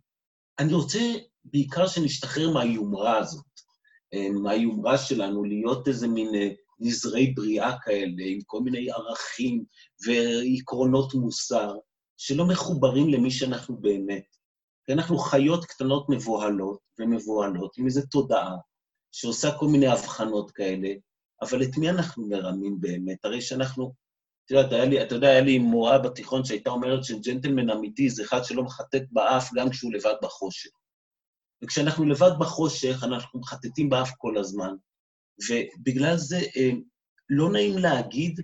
[0.58, 0.98] אני רוצה
[1.52, 3.44] בעיקר שנשתחרר מהיומרה הזאת,
[4.14, 6.48] אה, מהיומרה שלנו, להיות איזה מין אה,
[6.80, 9.64] נזרי בריאה כאלה, עם כל מיני ערכים
[10.06, 11.74] ועקרונות מוסר,
[12.16, 14.24] שלא מחוברים למי שאנחנו באמת.
[14.86, 18.56] כי אנחנו חיות קטנות מבוהלות ומבוהלות, עם איזו תודעה
[19.12, 20.88] שעושה כל מיני הבחנות כאלה,
[21.42, 23.24] אבל את מי אנחנו מרמים באמת?
[23.24, 23.92] הרי שאנחנו...
[24.44, 28.22] את יודעת, היה לי, אתה יודע, היה לי מורה בתיכון שהייתה אומרת שג'נטלמן אמיתי זה
[28.22, 30.70] אחד שלא מחטט באף גם כשהוא לבד בחושך.
[31.64, 34.74] וכשאנחנו לבד בחושך, אנחנו מחטטים באף כל הזמן.
[35.48, 36.70] ובגלל זה אה,
[37.28, 38.40] לא נעים להגיד,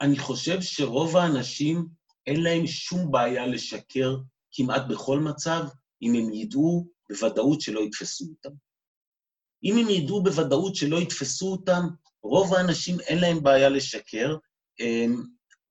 [0.00, 1.86] אני חושב שרוב האנשים
[2.26, 4.16] אין להם שום בעיה לשקר
[4.52, 5.62] כמעט בכל מצב,
[6.02, 8.54] אם הם ידעו בוודאות שלא יתפסו אותם.
[9.64, 11.82] אם הם ידעו בוודאות שלא יתפסו אותם,
[12.22, 14.36] רוב האנשים אין להם בעיה לשקר.
[14.80, 15.06] אה,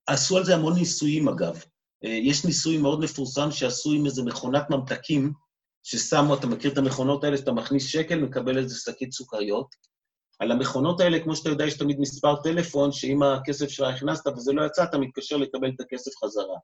[0.06, 1.64] עשו על זה המון ניסויים, אגב.
[2.04, 5.32] אה, יש ניסוי מאוד מפורסם שעשו עם איזה מכונת ממתקים,
[5.82, 9.74] ששמו, אתה מכיר את המכונות האלה, שאתה מכניס שקל, מקבל איזה שקית סוכריות.
[10.38, 14.52] על המכונות האלה, כמו שאתה יודע, יש תמיד מספר טלפון, שאם הכסף שלך הכנסת וזה
[14.52, 16.56] לא יצא, אתה מתקשר לקבל את הכסף חזרה.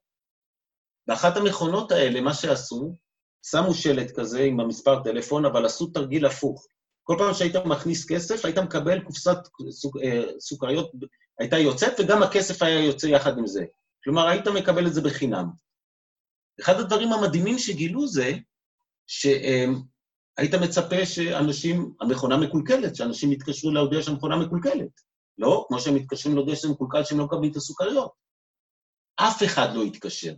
[1.07, 2.95] באחת המכונות האלה, מה שעשו,
[3.47, 6.67] שמו שלט כזה עם המספר טלפון, אבל עשו תרגיל הפוך.
[7.03, 9.37] כל פעם שהיית מכניס כסף, היית מקבל קופסת
[9.71, 9.97] סוכ...
[10.03, 10.93] אה, סוכריות,
[11.39, 13.65] הייתה יוצאת, וגם הכסף היה יוצא יחד עם זה.
[14.05, 15.47] כלומר, היית מקבל את זה בחינם.
[16.61, 18.33] אחד הדברים המדהימים שגילו זה
[19.09, 25.01] שהיית מצפה שאנשים, המכונה מקולקלת, שאנשים יתקשרו להודיע שהמכונה מקולקלת.
[25.39, 28.13] לא, כמו שהם מתקשרים להודיע שזה מקולקל שהם לא מקבלים את הסוכריות.
[29.17, 30.35] אף אחד לא יתקשר.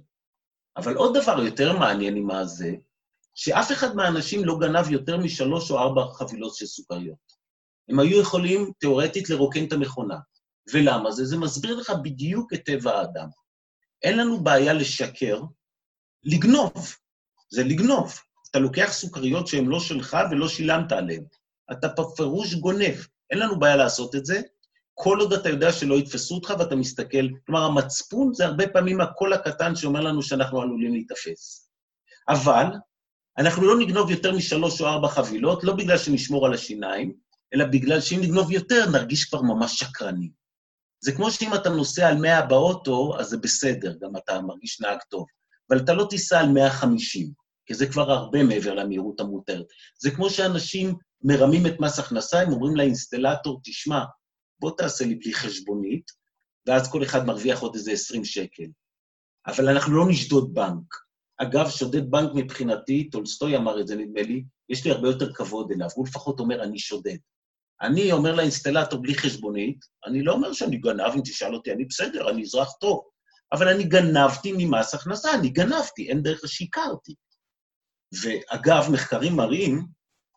[0.77, 2.71] אבל עוד דבר יותר מעניין עם הזה,
[3.35, 7.41] שאף אחד מהאנשים לא גנב יותר משלוש או ארבע חבילות של סוכריות.
[7.89, 10.17] הם היו יכולים תיאורטית לרוקן את המכונה.
[10.73, 11.25] ולמה זה?
[11.25, 13.29] זה מסביר לך בדיוק את טבע האדם.
[14.03, 15.43] אין לנו בעיה לשקר,
[16.25, 16.97] לגנוב.
[17.51, 18.21] זה לגנוב.
[18.51, 21.25] אתה לוקח סוכריות שהן לא שלך ולא שילמת עליהן.
[21.73, 22.95] אתה בפירוש גונב.
[23.31, 24.41] אין לנו בעיה לעשות את זה,
[24.95, 27.29] כל עוד אתה יודע שלא יתפסו אותך ואתה מסתכל.
[27.47, 31.71] כלומר, המצפון זה הרבה פעמים הקול הקטן שאומר לנו שאנחנו עלולים להיתפס.
[32.29, 32.67] אבל
[33.39, 37.13] אנחנו לא נגנוב יותר משלוש או ארבע חבילות, לא בגלל שנשמור על השיניים,
[37.55, 40.31] אלא בגלל שאם נגנוב יותר, נרגיש כבר ממש שקרנים.
[41.01, 44.99] זה כמו שאם אתה נוסע על 100 באוטו, אז זה בסדר, גם אתה מרגיש נהג
[45.09, 45.27] טוב.
[45.71, 47.33] אבל אתה לא תיסע על 150,
[47.71, 49.67] כי זה כבר הרבה מעבר למהירות המותרת.
[49.99, 54.05] זה כמו שאנשים מרמים את מס הכנסה, הם אומרים לאינסטלטור, תשמע,
[54.61, 56.11] בוא תעשה לי בלי חשבונית,
[56.67, 58.65] ואז כל אחד מרוויח עוד איזה 20 שקל.
[59.47, 60.95] אבל אנחנו לא נשדוד בנק.
[61.37, 65.73] אגב, שודד בנק מבחינתי, טולסטוי אמר את זה, נדמה לי, יש לי הרבה יותר כבוד
[65.73, 67.19] אליו, הוא לפחות אומר, אני שודד.
[67.83, 72.31] אני אומר לאינסטלטור בלי חשבונית, אני לא אומר שאני גנב, אם תשאל אותי, אני בסדר,
[72.31, 73.01] אני אזרח טוב,
[73.53, 77.15] אבל אני גנבתי ממס הכנסה, אני גנבתי, אין, דרך שיקרתי.
[78.23, 79.87] ואגב, מחקרים מראים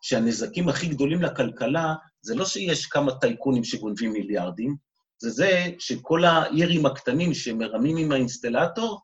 [0.02, 4.76] שהנזקים הכי גדולים לכלכלה זה לא שיש כמה טייקונים שגונבים מיליארדים,
[5.18, 9.00] זה זה שכל הירים הקטנים שמרמים עם האינסטלטור,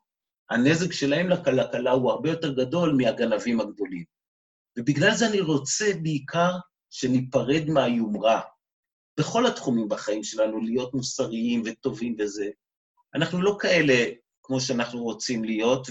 [0.49, 4.03] הנזק שלהם לכלכלה הוא הרבה יותר גדול מהגנבים הגדולים.
[4.77, 6.51] ובגלל זה אני רוצה בעיקר
[6.89, 8.41] שניפרד מהיומרה.
[9.19, 12.49] בכל התחומים בחיים שלנו, להיות מוסריים וטובים וזה.
[13.15, 14.05] אנחנו לא כאלה
[14.43, 15.87] כמו שאנחנו רוצים להיות,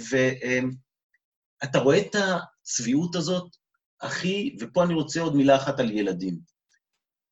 [1.62, 3.56] ואתה רואה את הצביעות הזאת
[4.00, 6.38] הכי, ופה אני רוצה עוד מילה אחת על ילדים.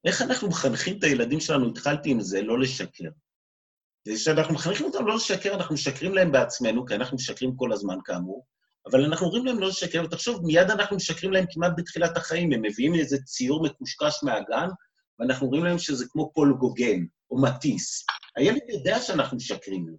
[0.05, 3.09] איך אנחנו מחנכים את הילדים שלנו, התחלתי עם זה, לא לשקר.
[4.09, 8.47] וכשאנחנו מחנכים אותם לא לשקר, אנחנו משקרים להם בעצמנו, כי אנחנו משקרים כל הזמן כאמור,
[8.91, 12.63] אבל אנחנו אומרים להם לא לשקר, ותחשוב, מיד אנחנו משקרים להם כמעט בתחילת החיים, הם
[12.63, 14.69] מביאים איזה ציור מקושקש מהגן,
[15.19, 18.07] ואנחנו אומרים להם שזה כמו פולגוגן או מטיס.
[18.37, 19.97] הילד יודע שאנחנו משקרים לו,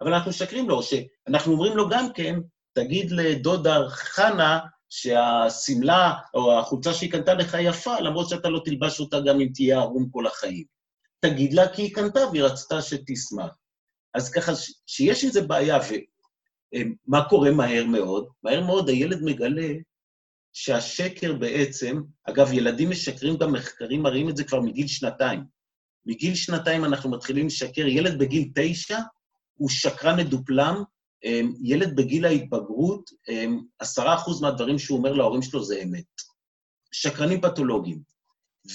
[0.00, 2.34] אבל אנחנו משקרים לו, או שאנחנו אומרים לו גם כן,
[2.72, 9.20] תגיד לדודה חנה שהשמלה או החולצה שהיא קנתה לך יפה, למרות שאתה לא תלבש אותה
[9.20, 10.64] גם אם תהיה ערום כל החיים.
[11.20, 13.56] תגיד לה כי היא קנתה והיא רצתה שתשמח.
[14.14, 14.52] אז ככה,
[14.86, 15.78] שיש זה בעיה,
[16.74, 18.28] ומה קורה מהר מאוד?
[18.42, 19.72] מהר מאוד הילד מגלה
[20.52, 25.44] שהשקר בעצם, אגב, ילדים משקרים, גם מחקרים מראים את זה כבר מגיל שנתיים.
[26.06, 27.86] מגיל שנתיים אנחנו מתחילים לשקר.
[27.86, 28.98] ילד בגיל תשע
[29.54, 30.82] הוא שקרן מדופלם,
[31.62, 36.04] ילד בגיל ההתבגרות, אמ, עשרה אחוז מהדברים שהוא אומר להורים שלו זה אמת.
[36.92, 38.02] שקרנים פתולוגיים.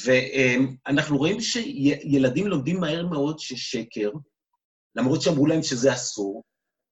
[0.05, 4.11] ואנחנו רואים שילדים לומדים מהר מאוד ששקר,
[4.95, 6.43] למרות שאמרו להם שזה אסור,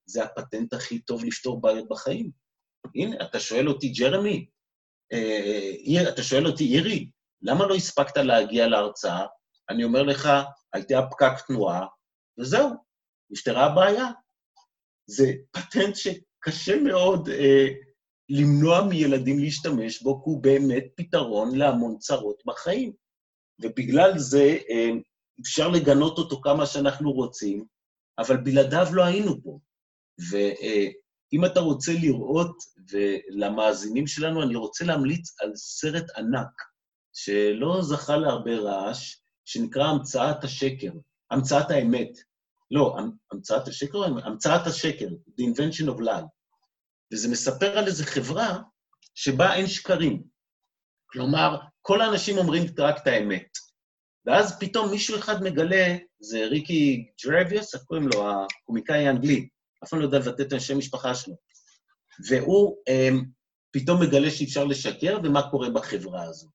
[0.05, 2.31] זה הפטנט הכי טוב לפתור בעיות בחיים.
[2.95, 4.45] הנה, אתה שואל אותי, ג'רמי,
[5.13, 7.09] אה, אתה שואל אותי, אירי,
[7.41, 9.25] למה לא הספקת להגיע להרצאה?
[9.69, 10.29] אני אומר לך,
[10.73, 11.85] הייתה פקק תנועה,
[12.39, 12.69] וזהו,
[13.29, 14.05] נפתרה הבעיה.
[15.07, 17.67] זה פטנט שקשה מאוד אה,
[18.29, 22.93] למנוע מילדים להשתמש בו, כי הוא באמת פתרון להמון צרות בחיים.
[23.61, 24.89] ובגלל זה אה,
[25.41, 27.65] אפשר לגנות אותו כמה שאנחנו רוצים,
[28.19, 29.59] אבל בלעדיו לא היינו פה.
[30.29, 32.57] ואם אה, אתה רוצה לראות,
[32.91, 36.61] ולמאזינים שלנו, אני רוצה להמליץ על סרט ענק,
[37.13, 40.91] שלא זכה להרבה רעש, שנקרא המצאת השקר,
[41.31, 42.11] המצאת האמת.
[42.71, 42.97] לא,
[43.31, 46.25] המצאת השקר, המצאת השקר, The Invention of Lie.
[47.13, 48.59] וזה מספר על איזו חברה
[49.15, 50.23] שבה אין שקרים.
[51.05, 53.47] כלומר, כל האנשים אומרים רק את האמת.
[54.25, 58.31] ואז פתאום מישהו אחד מגלה, זה ריקי ג'רביוס, איך קוראים לו?
[58.31, 59.47] הקומיקאי האנגלי,
[59.83, 61.35] אף פעם לא יודע לבטא את השם משפחה שלו.
[62.29, 63.25] והוא um,
[63.71, 66.51] פתאום מגלה שאפשר לשקר, ומה קורה בחברה הזאת.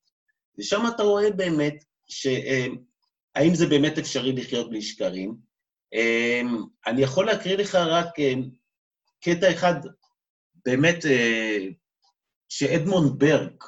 [0.59, 5.50] ושם אתה רואה באמת שהאם um, זה באמת אפשרי לחיות בלי שקרים.
[5.95, 6.47] Um,
[6.87, 8.49] אני יכול להקריא לך רק um,
[9.23, 9.73] קטע אחד
[10.65, 11.67] באמת, אה,
[12.49, 13.63] שאדמונד ברק,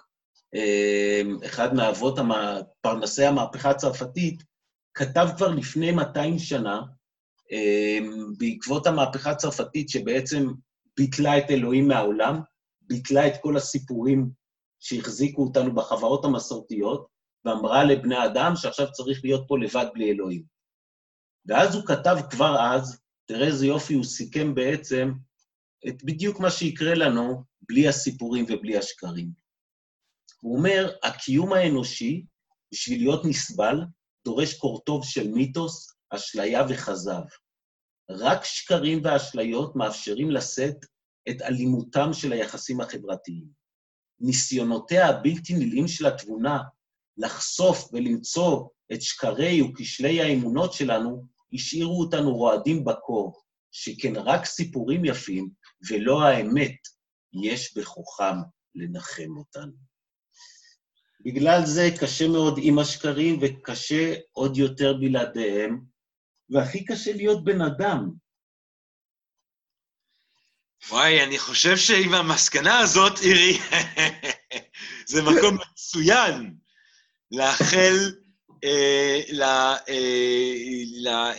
[0.56, 2.20] אה, אחד מהאבות,
[2.82, 4.44] פרנסי המהפכה הצרפתית,
[4.94, 6.82] כתב כבר לפני 200 שנה,
[8.38, 10.48] בעקבות המהפכה הצרפתית, שבעצם
[10.98, 12.40] ביטלה את אלוהים מהעולם,
[12.82, 14.30] ביטלה את כל הסיפורים
[14.80, 17.08] שהחזיקו אותנו בחברות המסורתיות,
[17.46, 20.53] ואמרה לבני אדם שעכשיו צריך להיות פה לבד בלי אלוהים.
[21.46, 25.12] ואז הוא כתב כבר אז, תראה איזה יופי, הוא סיכם בעצם
[25.88, 29.32] את בדיוק מה שיקרה לנו בלי הסיפורים ובלי השקרים.
[30.42, 32.26] הוא אומר, הקיום האנושי,
[32.74, 33.78] בשביל להיות נסבל,
[34.26, 37.24] דורש קורטוב של מיתוס, אשליה וכזב.
[38.10, 40.86] רק שקרים ואשליות מאפשרים לשאת
[41.30, 43.48] את אלימותם של היחסים החברתיים.
[44.20, 46.60] ניסיונותיה הבלתי נלאים של התבונה
[47.18, 55.50] לחשוף ולמצוא את שקרי וכשלי האמונות שלנו, השאירו אותנו רועדים בקור, שכן רק סיפורים יפים
[55.90, 56.76] ולא האמת
[57.44, 58.38] יש בכוחם
[58.76, 59.74] לנחם אותנו.
[61.26, 65.82] בגלל זה קשה מאוד עם השקרים וקשה עוד יותר בלעדיהם,
[66.50, 68.10] והכי קשה להיות בן אדם.
[70.90, 73.58] וואי, אני חושב שעם המסקנה הזאת, אירי,
[75.12, 76.56] זה מקום מצוין
[77.32, 78.23] לאחל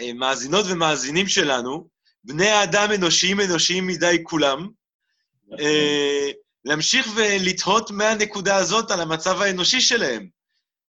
[0.01, 1.89] למאזינות ומאזינים שלנו,
[2.25, 4.69] בני האדם אנושיים אנושיים מדי כולם,
[5.61, 6.31] אה,
[6.65, 10.29] להמשיך ולתהות מהנקודה הזאת על המצב האנושי שלהם.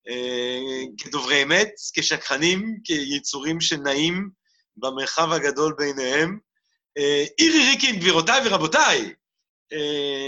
[0.09, 4.29] אה, כדוברי אמת, כשקחנים, כיצורים שנעים
[4.77, 6.39] במרחב הגדול ביניהם.
[6.97, 9.13] אה, אירי ריקין, גבירותיי ורבותיי,
[9.73, 10.27] אה,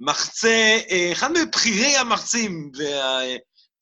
[0.00, 0.78] מחצה,
[1.12, 2.70] אחד מבכירי המחצים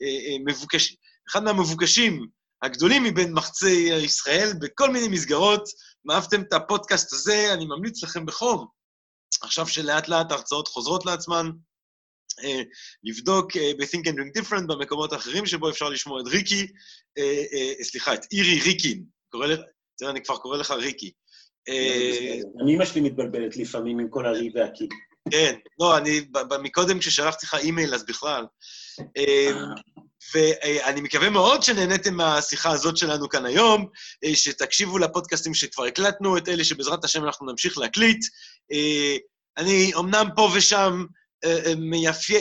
[0.01, 0.97] והמבוקשים,
[1.31, 2.27] אחד מהמבוקשים
[2.63, 5.69] הגדולים מבין מחצי ישראל בכל מיני מסגרות.
[6.07, 8.67] אם אהבתם את הפודקאסט הזה, אני ממליץ לכם בחום.
[9.43, 11.51] עכשיו שלאט לאט ההרצאות חוזרות לעצמן,
[12.45, 12.63] אה,
[13.05, 16.67] לבדוק אה, ב-Think and Drink Different במקומות האחרים שבו אפשר לשמוע את ריקי,
[17.19, 19.05] אה, סליחה, את אירי ריקין.
[19.99, 21.13] תראה, אני כבר קורא לך ריקי.
[22.63, 24.89] אני אמא שלי מתבלבלת לפעמים עם כל הרי והקי.
[25.31, 26.21] כן, לא, אני,
[26.63, 28.45] מקודם כששלחתי לך אימייל, אז בכלל.
[30.35, 33.87] ואני מקווה מאוד שנהניתם מהשיחה הזאת שלנו כאן היום,
[34.35, 38.25] שתקשיבו לפודקאסטים שכבר הקלטנו, את אלה שבעזרת השם אנחנו נמשיך להקליט.
[39.59, 41.05] אני אמנם פה ושם
[41.45, 42.35] אה, אה, מייפה...
[42.35, 42.41] אה,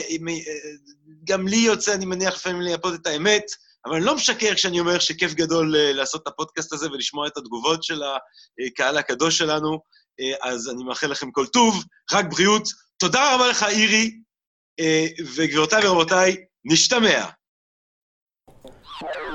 [1.24, 3.44] גם לי יוצא, אני מניח, לפעמים לייפות את האמת,
[3.86, 7.82] אבל אני לא משקר כשאני אומר שכיף גדול לעשות את הפודקאסט הזה ולשמוע את התגובות
[7.82, 8.02] של
[8.66, 9.80] הקהל הקדוש שלנו,
[10.42, 12.68] אז אני מאחל לכם כל טוב, רק בריאות.
[12.96, 14.10] תודה רבה לך, אירי,
[15.36, 17.24] וגבירותיי ורבותיי, נשתמע.